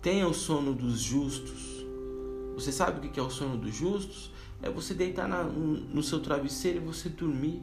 Tenha 0.00 0.28
o 0.28 0.32
sono 0.32 0.72
dos 0.72 1.00
justos. 1.00 1.84
Você 2.54 2.70
sabe 2.70 3.04
o 3.04 3.10
que 3.10 3.18
é 3.18 3.22
o 3.22 3.28
sono 3.28 3.56
dos 3.56 3.74
justos? 3.74 4.30
É 4.62 4.70
você 4.70 4.94
deitar 4.94 5.28
na, 5.28 5.42
no 5.42 6.00
seu 6.04 6.20
travesseiro 6.20 6.78
e 6.78 6.86
você 6.86 7.08
dormir. 7.08 7.60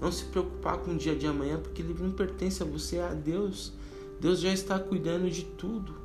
Não 0.00 0.10
se 0.10 0.24
preocupar 0.24 0.78
com 0.78 0.92
o 0.92 0.96
dia 0.96 1.14
de 1.14 1.26
amanhã, 1.26 1.60
porque 1.60 1.82
ele 1.82 1.94
não 2.00 2.10
pertence 2.10 2.62
a 2.62 2.66
você, 2.66 2.96
é 2.96 3.02
a 3.02 3.12
Deus. 3.12 3.74
Deus 4.18 4.40
já 4.40 4.50
está 4.50 4.78
cuidando 4.78 5.30
de 5.30 5.44
tudo. 5.44 5.97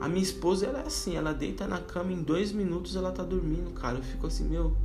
A 0.00 0.08
minha 0.08 0.22
esposa, 0.22 0.66
ela 0.66 0.78
é 0.80 0.86
assim, 0.86 1.14
ela 1.14 1.34
deita 1.34 1.66
na 1.66 1.78
cama 1.78 2.10
em 2.10 2.22
dois 2.22 2.52
minutos 2.52 2.96
ela 2.96 3.12
tá 3.12 3.22
dormindo, 3.22 3.70
cara. 3.72 3.98
Eu 3.98 4.02
fico 4.02 4.26
assim, 4.26 4.48
meu, 4.48 4.64
eu 4.64 4.76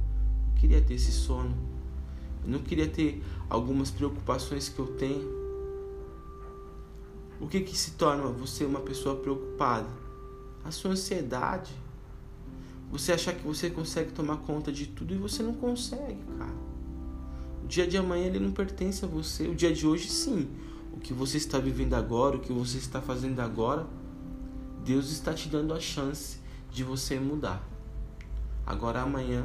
queria 0.58 0.82
ter 0.82 0.96
esse 0.96 1.12
sono. 1.12 1.56
Eu 2.44 2.52
não 2.52 2.60
queria 2.60 2.88
ter 2.88 3.24
algumas 3.50 3.90
preocupações 3.90 4.68
que 4.68 4.78
eu 4.78 4.88
tenho. 4.88 5.46
O 7.40 7.48
que 7.48 7.62
que 7.62 7.78
se 7.78 7.92
torna 7.92 8.24
você 8.28 8.66
uma 8.66 8.82
pessoa 8.82 9.16
preocupada? 9.16 9.88
A 10.66 10.72
sua 10.72 10.92
ansiedade. 10.92 11.72
Você 12.92 13.14
achar 13.14 13.34
que 13.34 13.46
você 13.46 13.70
consegue 13.70 14.12
tomar 14.12 14.38
conta 14.38 14.72
de 14.72 14.86
tudo 14.86 15.14
e 15.14 15.18
você 15.18 15.42
não 15.42 15.54
consegue, 15.54 16.20
cara. 16.38 16.54
O 17.64 17.68
dia 17.68 17.88
de 17.88 17.98
amanhã 17.98 18.26
ele 18.26 18.40
não 18.40 18.52
pertence 18.52 19.04
a 19.06 19.08
você. 19.08 19.48
O 19.48 19.56
dia 19.56 19.74
de 19.74 19.88
hoje, 19.88 20.10
sim. 20.10 20.48
O 20.94 21.00
que 21.00 21.14
você 21.14 21.38
está 21.38 21.58
vivendo 21.58 21.94
agora, 21.94 22.36
o 22.36 22.40
que 22.40 22.54
você 22.54 22.78
está 22.78 23.02
fazendo 23.02 23.40
agora, 23.40 23.88
Deus 24.86 25.12
está 25.12 25.34
te 25.34 25.50
dando 25.50 25.74
a 25.74 25.80
chance 25.80 26.38
de 26.72 26.84
você 26.84 27.20
mudar. 27.20 27.68
Agora 28.64 29.02
amanhã 29.02 29.44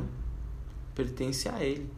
pertence 0.95 1.49
a 1.49 1.65
Ele. 1.65 1.91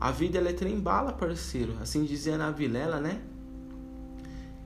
A 0.00 0.12
vida 0.12 0.38
ela 0.38 0.50
é 0.50 0.52
trem 0.52 0.78
bala, 0.78 1.12
parceiro. 1.12 1.76
Assim 1.82 2.04
dizia 2.04 2.38
na 2.38 2.52
Vilela, 2.52 3.00
né? 3.00 3.20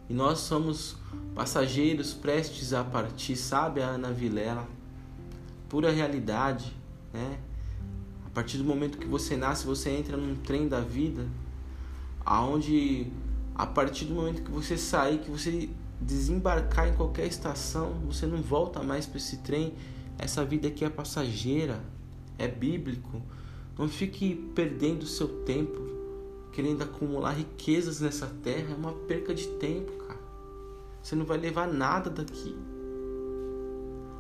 E 0.07 0.13
nós 0.13 0.41
somos 0.41 0.97
passageiros 1.35 2.13
prestes 2.13 2.75
a 2.75 2.85
partir, 2.85 3.37
sabe, 3.37 3.81
Ana 3.81 4.13
Vilela? 4.13 4.69
Pura 5.67 5.91
realidade, 5.91 6.77
né? 7.11 7.39
A 8.27 8.31
partir 8.31 8.59
do 8.59 8.65
momento 8.65 8.99
que 8.99 9.07
você 9.07 9.35
nasce, 9.35 9.67
você 9.67 9.89
entra 9.89 10.15
num 10.15 10.37
trem 10.37 10.69
da 10.69 10.81
vida, 10.81 11.27
aonde 12.25 13.11
A 13.55 13.67
partir 13.67 14.05
do 14.05 14.15
momento 14.15 14.43
que 14.43 14.51
você 14.53 14.79
sair, 14.79 15.19
que 15.19 15.31
você 15.31 15.69
desembarcar 16.01 16.89
em 16.89 16.95
qualquer 16.95 17.27
estação, 17.27 17.95
você 18.07 18.27
não 18.27 18.41
volta 18.41 18.83
mais 18.83 19.07
para 19.07 19.19
esse 19.19 19.39
trem. 19.39 19.75
Essa 20.19 20.45
vida 20.45 20.69
aqui 20.69 20.85
é 20.85 20.91
passageira, 20.91 21.81
é 22.39 22.49
bíblico. 22.49 23.23
Não 23.79 23.89
fique 23.89 24.35
perdendo 24.55 25.07
seu 25.07 25.29
tempo 25.45 25.99
querendo 26.59 26.83
acumular 26.83 27.35
riquezas 27.35 28.01
nessa 28.01 28.27
terra, 28.43 28.73
é 28.73 28.75
uma 28.75 28.93
perca 28.93 29.33
de 29.33 29.47
tempo, 29.47 29.93
cara. 30.05 30.19
Você 31.01 31.15
não 31.15 31.25
vai 31.25 31.39
levar 31.39 31.69
nada 31.69 32.11
daqui. 32.11 32.57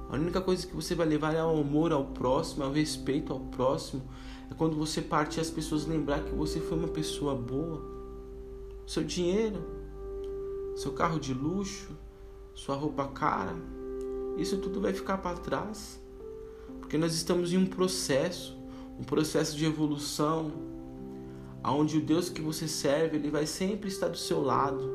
A 0.08 0.14
única 0.14 0.40
coisa 0.40 0.64
que 0.64 0.72
você 0.72 0.94
vai 0.94 1.06
levar 1.06 1.34
é 1.34 1.42
o 1.42 1.60
amor 1.60 1.92
ao 1.92 2.04
próximo, 2.04 2.62
é 2.62 2.66
o 2.68 2.72
respeito 2.72 3.32
ao 3.32 3.40
próximo. 3.40 4.02
É 4.48 4.54
quando 4.54 4.76
você 4.76 5.02
partir 5.02 5.40
as 5.40 5.50
pessoas 5.50 5.84
lembrar 5.84 6.22
que 6.22 6.30
você 6.30 6.60
foi 6.60 6.78
uma 6.78 6.86
pessoa 6.86 7.34
boa. 7.34 7.82
Seu 8.86 9.02
dinheiro, 9.02 9.60
seu 10.78 10.92
carro 10.92 11.18
de 11.18 11.34
luxo, 11.34 11.88
sua 12.54 12.76
roupa 12.76 13.08
cara, 13.08 13.54
isso 14.36 14.58
tudo 14.58 14.80
vai 14.80 14.92
ficar 14.92 15.18
para 15.18 15.36
trás. 15.36 16.00
Porque 16.78 16.96
nós 16.96 17.14
estamos 17.14 17.52
em 17.52 17.56
um 17.56 17.66
processo, 17.66 18.56
um 18.96 19.02
processo 19.02 19.56
de 19.56 19.64
evolução, 19.64 20.52
aonde 21.64 21.98
o 21.98 22.00
Deus 22.00 22.30
que 22.30 22.40
você 22.40 22.68
serve, 22.68 23.16
ele 23.16 23.28
vai 23.28 23.44
sempre 23.44 23.88
estar 23.88 24.06
do 24.06 24.16
seu 24.16 24.40
lado, 24.40 24.88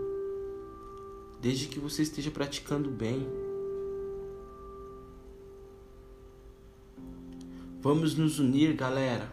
desde 1.41 1.67
que 1.67 1.79
você 1.79 2.01
esteja 2.01 2.31
praticando 2.31 2.89
bem. 2.89 3.27
Vamos 7.81 8.15
nos 8.15 8.39
unir, 8.39 8.73
galera. 8.73 9.29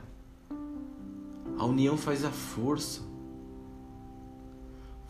A 1.57 1.65
união 1.65 1.97
faz 1.97 2.25
a 2.25 2.33
força. 2.33 3.09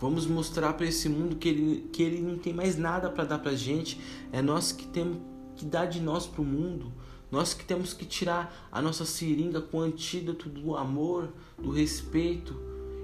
Vamos 0.00 0.26
mostrar 0.26 0.72
para 0.72 0.86
esse 0.86 1.10
mundo 1.10 1.36
que 1.36 1.48
ele, 1.48 1.90
que 1.92 2.02
ele 2.02 2.22
não 2.22 2.38
tem 2.38 2.54
mais 2.54 2.76
nada 2.78 3.10
para 3.10 3.24
dar 3.24 3.38
para 3.38 3.54
gente. 3.54 4.00
É 4.32 4.40
nós 4.40 4.72
que 4.72 4.86
temos 4.86 5.18
que 5.56 5.66
dar 5.66 5.84
de 5.84 6.00
nós 6.00 6.26
para 6.26 6.40
o 6.40 6.44
mundo. 6.44 6.90
Nós 7.30 7.52
que 7.52 7.64
temos 7.64 7.92
que 7.92 8.06
tirar 8.06 8.68
a 8.72 8.80
nossa 8.80 9.04
seringa 9.04 9.60
com 9.60 9.78
o 9.78 9.82
antídoto 9.82 10.48
do 10.48 10.74
amor, 10.74 11.28
do 11.58 11.70
respeito 11.70 12.56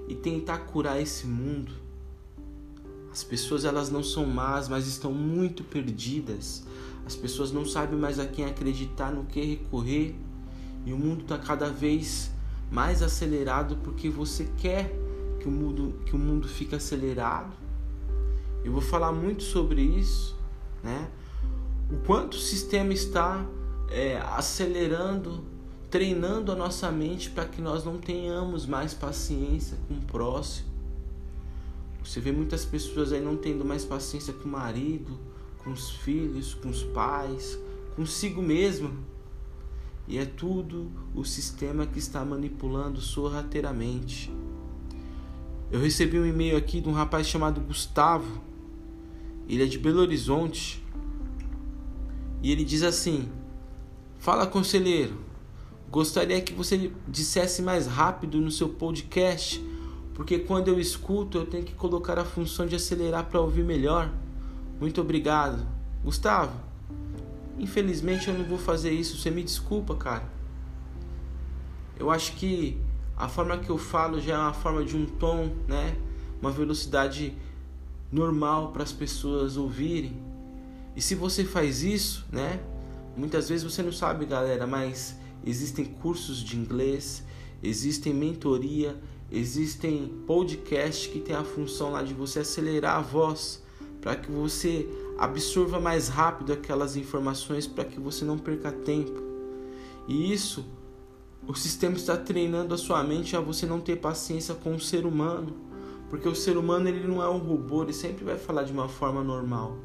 e 0.07 0.15
tentar 0.15 0.57
curar 0.59 0.99
esse 0.99 1.27
mundo. 1.27 1.71
As 3.11 3.23
pessoas 3.23 3.63
elas 3.63 3.91
não 3.91 4.03
são 4.03 4.25
más, 4.25 4.67
mas 4.67 4.87
estão 4.87 5.13
muito 5.13 5.63
perdidas. 5.63 6.65
As 7.05 7.15
pessoas 7.15 7.51
não 7.51 7.63
sabem 7.63 7.97
mais 7.97 8.19
a 8.19 8.25
quem 8.25 8.43
acreditar, 8.43 9.11
no 9.11 9.23
que 9.25 9.39
recorrer. 9.39 10.15
E 10.83 10.91
o 10.91 10.97
mundo 10.97 11.21
está 11.21 11.37
cada 11.37 11.69
vez 11.69 12.31
mais 12.71 13.03
acelerado 13.03 13.77
porque 13.83 14.09
você 14.09 14.49
quer 14.57 15.06
que 15.47 15.49
o 15.49 15.51
mundo 15.51 15.93
que 16.05 16.15
o 16.15 16.19
mundo 16.19 16.47
fique 16.47 16.75
acelerado. 16.75 17.55
Eu 18.65 18.73
vou 18.73 18.81
falar 18.81 19.13
muito 19.13 19.43
sobre 19.43 19.81
isso, 19.81 20.35
né? 20.83 21.09
O 21.89 22.05
quanto 22.05 22.33
o 22.33 22.39
sistema 22.39 22.91
está 22.91 23.45
é, 23.89 24.17
acelerando, 24.17 25.45
treinando 25.89 26.51
a 26.51 26.55
nossa 26.55 26.91
mente 26.91 27.29
para 27.29 27.45
que 27.45 27.61
nós 27.61 27.85
não 27.85 27.97
tenhamos 27.97 28.65
mais 28.65 28.93
paciência 28.93 29.77
com 29.87 29.93
o 29.93 30.01
próximo. 30.01 30.67
Você 32.03 32.19
vê 32.19 32.33
muitas 32.33 32.65
pessoas 32.65 33.13
aí 33.13 33.21
não 33.21 33.37
tendo 33.37 33.63
mais 33.63 33.85
paciência 33.85 34.33
com 34.33 34.49
o 34.49 34.51
marido, 34.51 35.17
com 35.63 35.71
os 35.71 35.91
filhos, 35.91 36.53
com 36.55 36.69
os 36.69 36.83
pais, 36.83 37.57
consigo 37.95 38.41
mesmo 38.41 38.91
e 40.07 40.17
é 40.17 40.25
tudo 40.25 40.89
o 41.13 41.23
sistema 41.25 41.85
que 41.85 41.99
está 41.99 42.23
manipulando 42.23 43.01
sorrateiramente. 43.01 44.31
Eu 45.71 45.79
recebi 45.79 46.19
um 46.19 46.25
e-mail 46.25 46.57
aqui 46.57 46.79
de 46.79 46.87
um 46.87 46.93
rapaz 46.93 47.27
chamado 47.27 47.59
Gustavo. 47.61 48.41
Ele 49.47 49.63
é 49.63 49.65
de 49.65 49.77
Belo 49.77 49.99
Horizonte. 49.99 50.83
E 52.41 52.51
ele 52.51 52.63
diz 52.63 52.83
assim: 52.83 53.29
Fala, 54.17 54.47
conselheiro. 54.47 55.17
Gostaria 55.89 56.41
que 56.41 56.53
você 56.53 56.91
dissesse 57.07 57.61
mais 57.61 57.87
rápido 57.87 58.41
no 58.41 58.51
seu 58.51 58.67
podcast, 58.67 59.63
porque 60.13 60.37
quando 60.37 60.67
eu 60.67 60.79
escuto 60.79 61.37
eu 61.37 61.45
tenho 61.45 61.63
que 61.63 61.73
colocar 61.73 62.19
a 62.19 62.25
função 62.25 62.67
de 62.67 62.75
acelerar 62.75 63.25
para 63.25 63.39
ouvir 63.39 63.63
melhor. 63.63 64.11
Muito 64.79 64.99
obrigado. 64.99 65.65
Gustavo, 66.03 66.53
Infelizmente 67.59 68.27
eu 68.27 68.35
não 68.35 68.45
vou 68.45 68.57
fazer 68.57 68.91
isso, 68.91 69.17
você 69.17 69.31
me 69.31 69.43
desculpa, 69.43 69.95
cara. 69.95 70.23
Eu 71.97 72.11
acho 72.11 72.33
que 72.33 72.79
a 73.17 73.27
forma 73.27 73.57
que 73.57 73.69
eu 73.69 73.77
falo 73.77 74.21
já 74.21 74.35
é 74.35 74.37
uma 74.37 74.53
forma 74.53 74.85
de 74.85 74.95
um 74.95 75.05
tom, 75.05 75.51
né? 75.67 75.95
Uma 76.39 76.51
velocidade 76.51 77.35
normal 78.11 78.71
para 78.71 78.83
as 78.83 78.91
pessoas 78.91 79.57
ouvirem. 79.57 80.15
E 80.95 81.01
se 81.01 81.15
você 81.15 81.43
faz 81.43 81.83
isso, 81.83 82.25
né? 82.31 82.59
Muitas 83.15 83.49
vezes 83.49 83.63
você 83.63 83.81
não 83.81 83.91
sabe, 83.91 84.25
galera, 84.27 84.67
mas 84.67 85.17
existem 85.43 85.83
cursos 85.83 86.37
de 86.37 86.55
inglês, 86.55 87.23
existem 87.63 88.13
mentoria, 88.13 88.95
existem 89.31 90.07
podcasts 90.27 91.07
que 91.07 91.19
tem 91.19 91.35
a 91.35 91.43
função 91.43 91.91
lá 91.91 92.03
de 92.03 92.13
você 92.13 92.39
acelerar 92.39 92.97
a 92.97 93.01
voz 93.01 93.63
para 93.99 94.15
que 94.15 94.31
você 94.31 94.87
absorva 95.17 95.79
mais 95.79 96.07
rápido 96.07 96.53
aquelas 96.53 96.95
informações 96.95 97.65
para 97.65 97.83
que 97.83 97.99
você 97.99 98.23
não 98.23 98.37
perca 98.37 98.71
tempo. 98.71 99.21
E 100.07 100.31
isso, 100.31 100.63
o 101.45 101.53
sistema 101.53 101.95
está 101.95 102.17
treinando 102.17 102.73
a 102.73 102.77
sua 102.77 103.03
mente 103.03 103.35
a 103.35 103.39
você 103.39 103.65
não 103.65 103.79
ter 103.79 103.97
paciência 103.97 104.55
com 104.55 104.75
o 104.75 104.79
ser 104.79 105.05
humano, 105.05 105.55
porque 106.09 106.27
o 106.27 106.35
ser 106.35 106.57
humano 106.57 106.87
ele 106.87 107.05
não 107.07 107.21
é 107.21 107.29
um 107.29 107.37
robô, 107.37 107.83
ele 107.83 107.93
sempre 107.93 108.23
vai 108.23 108.37
falar 108.37 108.63
de 108.63 108.71
uma 108.71 108.87
forma 108.87 109.23
normal. 109.23 109.77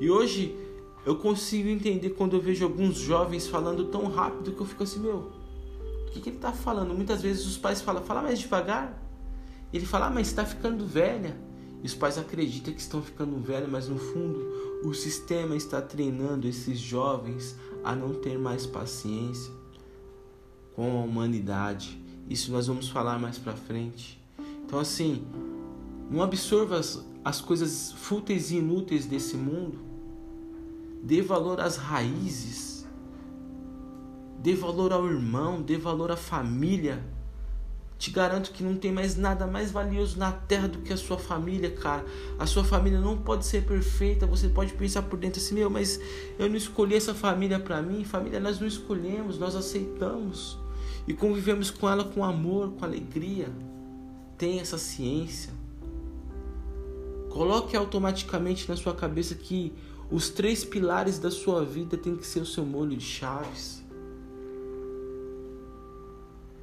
E 0.00 0.10
hoje 0.10 0.56
eu 1.04 1.16
consigo 1.16 1.68
entender 1.68 2.10
quando 2.10 2.36
eu 2.36 2.40
vejo 2.40 2.64
alguns 2.64 2.96
jovens 2.96 3.46
falando 3.46 3.86
tão 3.86 4.06
rápido 4.06 4.52
que 4.52 4.60
eu 4.60 4.66
fico 4.66 4.82
assim, 4.82 5.00
meu, 5.00 5.30
o 6.06 6.10
que, 6.10 6.20
que 6.20 6.28
ele 6.28 6.36
está 6.36 6.52
falando? 6.52 6.94
Muitas 6.94 7.22
vezes 7.22 7.46
os 7.46 7.56
pais 7.56 7.80
falam, 7.80 8.02
fala 8.02 8.22
mais 8.22 8.38
devagar. 8.38 9.00
Ele 9.72 9.86
fala, 9.86 10.06
ah, 10.06 10.10
mas 10.10 10.26
está 10.26 10.44
ficando 10.44 10.84
velha. 10.84 11.36
E 11.82 11.86
os 11.86 11.94
pais 11.94 12.18
acreditam 12.18 12.74
que 12.74 12.80
estão 12.80 13.00
ficando 13.00 13.38
velhos, 13.38 13.70
mas 13.70 13.88
no 13.88 13.98
fundo 13.98 14.80
o 14.84 14.92
sistema 14.92 15.56
está 15.56 15.80
treinando 15.80 16.46
esses 16.46 16.78
jovens 16.78 17.56
a 17.82 17.94
não 17.94 18.12
ter 18.12 18.38
mais 18.38 18.66
paciência 18.66 19.59
com 20.74 20.98
a 20.98 21.04
humanidade. 21.04 22.00
Isso 22.28 22.52
nós 22.52 22.66
vamos 22.66 22.88
falar 22.88 23.18
mais 23.18 23.38
para 23.38 23.52
frente. 23.52 24.20
Então 24.64 24.78
assim, 24.78 25.24
não 26.10 26.22
absorva 26.22 26.78
as, 26.78 27.04
as 27.24 27.40
coisas 27.40 27.92
fúteis 27.92 28.50
e 28.50 28.56
inúteis 28.56 29.06
desse 29.06 29.36
mundo. 29.36 29.78
Dê 31.02 31.22
valor 31.22 31.60
às 31.60 31.76
raízes. 31.76 32.86
Dê 34.42 34.54
valor 34.54 34.92
ao 34.92 35.06
irmão, 35.06 35.60
dê 35.60 35.76
valor 35.76 36.10
à 36.10 36.16
família 36.16 37.04
te 38.00 38.10
garanto 38.10 38.50
que 38.50 38.64
não 38.64 38.76
tem 38.76 38.90
mais 38.90 39.14
nada 39.14 39.46
mais 39.46 39.70
valioso 39.70 40.18
na 40.18 40.32
terra 40.32 40.66
do 40.66 40.78
que 40.78 40.90
a 40.90 40.96
sua 40.96 41.18
família, 41.18 41.70
cara. 41.70 42.02
A 42.38 42.46
sua 42.46 42.64
família 42.64 42.98
não 42.98 43.18
pode 43.18 43.44
ser 43.44 43.66
perfeita. 43.66 44.26
Você 44.26 44.48
pode 44.48 44.72
pensar 44.72 45.02
por 45.02 45.18
dentro 45.18 45.38
assim, 45.38 45.54
meu, 45.54 45.68
mas 45.68 46.00
eu 46.38 46.48
não 46.48 46.56
escolhi 46.56 46.94
essa 46.94 47.12
família 47.12 47.60
para 47.60 47.82
mim. 47.82 48.02
Família 48.02 48.40
nós 48.40 48.58
não 48.58 48.66
escolhemos, 48.66 49.38
nós 49.38 49.54
aceitamos 49.54 50.58
e 51.06 51.12
convivemos 51.12 51.70
com 51.70 51.86
ela 51.86 52.02
com 52.02 52.24
amor, 52.24 52.70
com 52.70 52.86
alegria. 52.86 53.50
Tenha 54.38 54.62
essa 54.62 54.78
ciência. 54.78 55.52
Coloque 57.28 57.76
automaticamente 57.76 58.66
na 58.66 58.76
sua 58.76 58.94
cabeça 58.94 59.34
que 59.34 59.74
os 60.10 60.30
três 60.30 60.64
pilares 60.64 61.18
da 61.18 61.30
sua 61.30 61.66
vida 61.66 61.98
tem 61.98 62.16
que 62.16 62.26
ser 62.26 62.40
o 62.40 62.46
seu 62.46 62.64
molho 62.64 62.96
de 62.96 63.04
chaves 63.04 63.79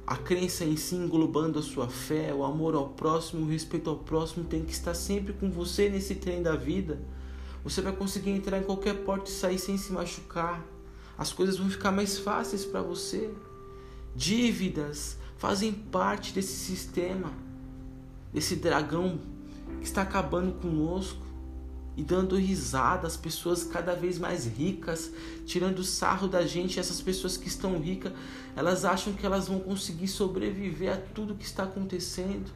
a 0.08 0.16
crença 0.16 0.64
em 0.64 0.74
si 0.74 0.94
englobando 0.94 1.58
a 1.58 1.62
sua 1.62 1.86
fé, 1.86 2.32
o 2.32 2.42
amor 2.42 2.74
ao 2.74 2.88
próximo, 2.88 3.44
o 3.44 3.50
respeito 3.50 3.90
ao 3.90 3.96
próximo 3.96 4.42
tem 4.42 4.64
que 4.64 4.72
estar 4.72 4.94
sempre 4.94 5.34
com 5.34 5.50
você 5.50 5.90
nesse 5.90 6.14
trem 6.14 6.42
da 6.42 6.56
vida. 6.56 6.98
Você 7.62 7.82
vai 7.82 7.92
conseguir 7.94 8.30
entrar 8.30 8.56
em 8.56 8.62
qualquer 8.62 9.04
porta 9.04 9.28
e 9.28 9.34
sair 9.34 9.58
sem 9.58 9.76
se 9.76 9.92
machucar. 9.92 10.64
As 11.18 11.30
coisas 11.30 11.58
vão 11.58 11.68
ficar 11.68 11.92
mais 11.92 12.16
fáceis 12.18 12.64
para 12.64 12.80
você. 12.80 13.30
Dívidas 14.16 15.18
fazem 15.36 15.74
parte 15.74 16.32
desse 16.32 16.54
sistema, 16.56 17.30
desse 18.32 18.56
dragão 18.56 19.20
que 19.78 19.86
está 19.86 20.00
acabando 20.00 20.58
conosco 20.58 21.27
e 21.98 22.02
dando 22.04 22.36
risada, 22.36 23.08
as 23.08 23.16
pessoas 23.16 23.64
cada 23.64 23.92
vez 23.92 24.20
mais 24.20 24.46
ricas, 24.46 25.10
tirando 25.44 25.82
sarro 25.82 26.28
da 26.28 26.46
gente. 26.46 26.78
Essas 26.78 27.02
pessoas 27.02 27.36
que 27.36 27.48
estão 27.48 27.76
ricas, 27.76 28.12
elas 28.54 28.84
acham 28.84 29.12
que 29.12 29.26
elas 29.26 29.48
vão 29.48 29.58
conseguir 29.58 30.06
sobreviver 30.06 30.92
a 30.92 30.96
tudo 30.96 31.34
que 31.34 31.44
está 31.44 31.64
acontecendo. 31.64 32.52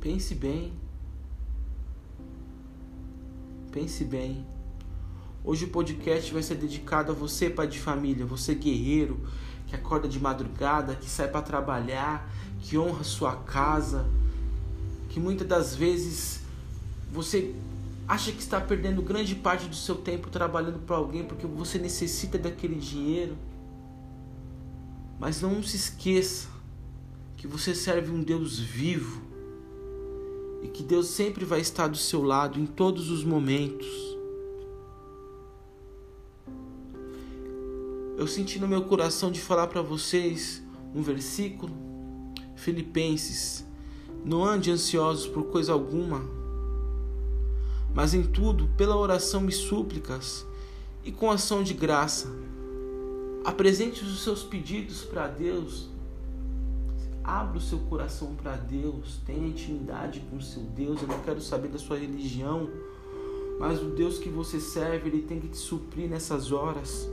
Pense 0.00 0.34
bem. 0.34 0.72
Pense 3.70 4.02
bem. 4.02 4.46
Hoje 5.44 5.66
o 5.66 5.68
podcast 5.68 6.32
vai 6.32 6.42
ser 6.42 6.54
dedicado 6.54 7.12
a 7.12 7.14
você, 7.14 7.50
pai 7.50 7.66
de 7.66 7.78
família, 7.78 8.24
você 8.24 8.54
guerreiro, 8.54 9.20
que 9.66 9.76
acorda 9.76 10.08
de 10.08 10.18
madrugada, 10.18 10.96
que 10.96 11.10
sai 11.10 11.28
para 11.28 11.42
trabalhar, 11.42 12.30
que 12.62 12.78
honra 12.78 13.04
sua 13.04 13.36
casa, 13.36 14.06
que 15.14 15.20
muitas 15.20 15.46
das 15.46 15.76
vezes 15.76 16.40
você 17.12 17.54
acha 18.08 18.32
que 18.32 18.40
está 18.40 18.60
perdendo 18.60 19.00
grande 19.00 19.36
parte 19.36 19.68
do 19.68 19.76
seu 19.76 19.94
tempo 19.94 20.28
trabalhando 20.28 20.80
para 20.80 20.96
alguém 20.96 21.22
porque 21.22 21.46
você 21.46 21.78
necessita 21.78 22.36
daquele 22.36 22.74
dinheiro. 22.74 23.38
Mas 25.20 25.40
não 25.40 25.62
se 25.62 25.76
esqueça 25.76 26.48
que 27.36 27.46
você 27.46 27.76
serve 27.76 28.10
um 28.10 28.24
Deus 28.24 28.58
vivo 28.58 29.22
e 30.64 30.66
que 30.66 30.82
Deus 30.82 31.06
sempre 31.06 31.44
vai 31.44 31.60
estar 31.60 31.86
do 31.86 31.96
seu 31.96 32.20
lado 32.20 32.58
em 32.58 32.66
todos 32.66 33.08
os 33.08 33.22
momentos. 33.22 33.86
Eu 38.18 38.26
senti 38.26 38.58
no 38.58 38.66
meu 38.66 38.82
coração 38.82 39.30
de 39.30 39.40
falar 39.40 39.68
para 39.68 39.80
vocês 39.80 40.60
um 40.92 41.02
versículo, 41.02 41.72
Filipenses: 42.56 43.64
Não 44.24 44.44
ande 44.44 44.70
ansiosos 44.70 45.26
por 45.26 45.44
coisa 45.44 45.72
alguma, 45.72 46.22
mas 47.94 48.14
em 48.14 48.22
tudo, 48.22 48.68
pela 48.76 48.96
oração 48.96 49.46
e 49.48 49.52
súplicas 49.52 50.44
e 51.04 51.12
com 51.12 51.30
ação 51.30 51.62
de 51.62 51.74
graça, 51.74 52.28
apresente 53.44 54.02
os 54.02 54.22
seus 54.22 54.42
pedidos 54.42 55.04
para 55.04 55.28
Deus. 55.28 55.88
Abra 57.22 57.58
o 57.58 57.60
seu 57.60 57.78
coração 57.78 58.34
para 58.34 58.56
Deus, 58.56 59.20
tenha 59.24 59.46
intimidade 59.46 60.20
com 60.28 60.36
o 60.36 60.42
seu 60.42 60.62
Deus. 60.62 61.00
Eu 61.00 61.08
não 61.08 61.20
quero 61.20 61.40
saber 61.40 61.68
da 61.68 61.78
sua 61.78 61.98
religião, 61.98 62.68
mas 63.60 63.80
o 63.80 63.90
Deus 63.90 64.18
que 64.18 64.28
você 64.28 64.58
serve, 64.58 65.08
ele 65.08 65.22
tem 65.22 65.38
que 65.38 65.48
te 65.48 65.56
suprir 65.56 66.08
nessas 66.08 66.50
horas. 66.50 67.08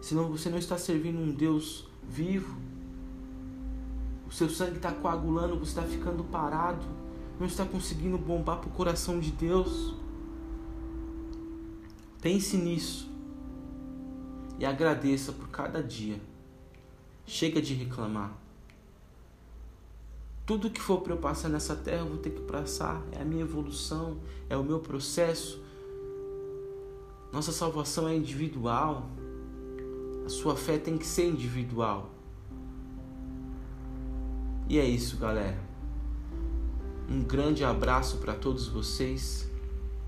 Senão 0.00 0.28
você 0.28 0.50
não 0.50 0.58
está 0.58 0.76
servindo 0.76 1.18
um 1.18 1.30
Deus 1.30 1.86
vivo. 2.02 2.56
O 4.32 4.34
seu 4.34 4.48
sangue 4.48 4.78
está 4.78 4.90
coagulando, 4.90 5.58
você 5.58 5.78
está 5.78 5.82
ficando 5.82 6.24
parado 6.24 7.02
não 7.42 7.48
está 7.48 7.64
conseguindo 7.64 8.16
bombar 8.16 8.58
para 8.58 8.68
o 8.68 8.72
coração 8.72 9.18
de 9.18 9.32
Deus. 9.32 9.96
Pense 12.20 12.56
nisso 12.56 13.10
e 14.60 14.64
agradeça 14.64 15.32
por 15.32 15.48
cada 15.48 15.82
dia. 15.82 16.20
Chega 17.26 17.60
de 17.60 17.74
reclamar. 17.74 18.32
Tudo 20.46 20.70
que 20.70 20.80
for 20.80 21.00
para 21.00 21.14
eu 21.14 21.18
passar 21.18 21.48
nessa 21.48 21.74
terra, 21.74 22.02
eu 22.02 22.10
vou 22.10 22.18
ter 22.18 22.30
que 22.30 22.42
passar. 22.42 23.02
É 23.10 23.22
a 23.22 23.24
minha 23.24 23.42
evolução, 23.42 24.18
é 24.48 24.56
o 24.56 24.62
meu 24.62 24.78
processo. 24.78 25.60
Nossa 27.32 27.50
salvação 27.50 28.06
é 28.06 28.14
individual. 28.14 29.10
A 30.24 30.28
sua 30.28 30.54
fé 30.54 30.78
tem 30.78 30.96
que 30.96 31.06
ser 31.06 31.26
individual. 31.26 32.11
E 34.68 34.78
é 34.78 34.84
isso, 34.84 35.16
galera. 35.16 35.58
Um 37.08 37.22
grande 37.22 37.64
abraço 37.64 38.18
para 38.18 38.34
todos 38.34 38.68
vocês 38.68 39.50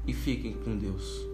e 0.06 0.12
fiquem 0.12 0.54
com 0.54 0.76
Deus. 0.76 1.33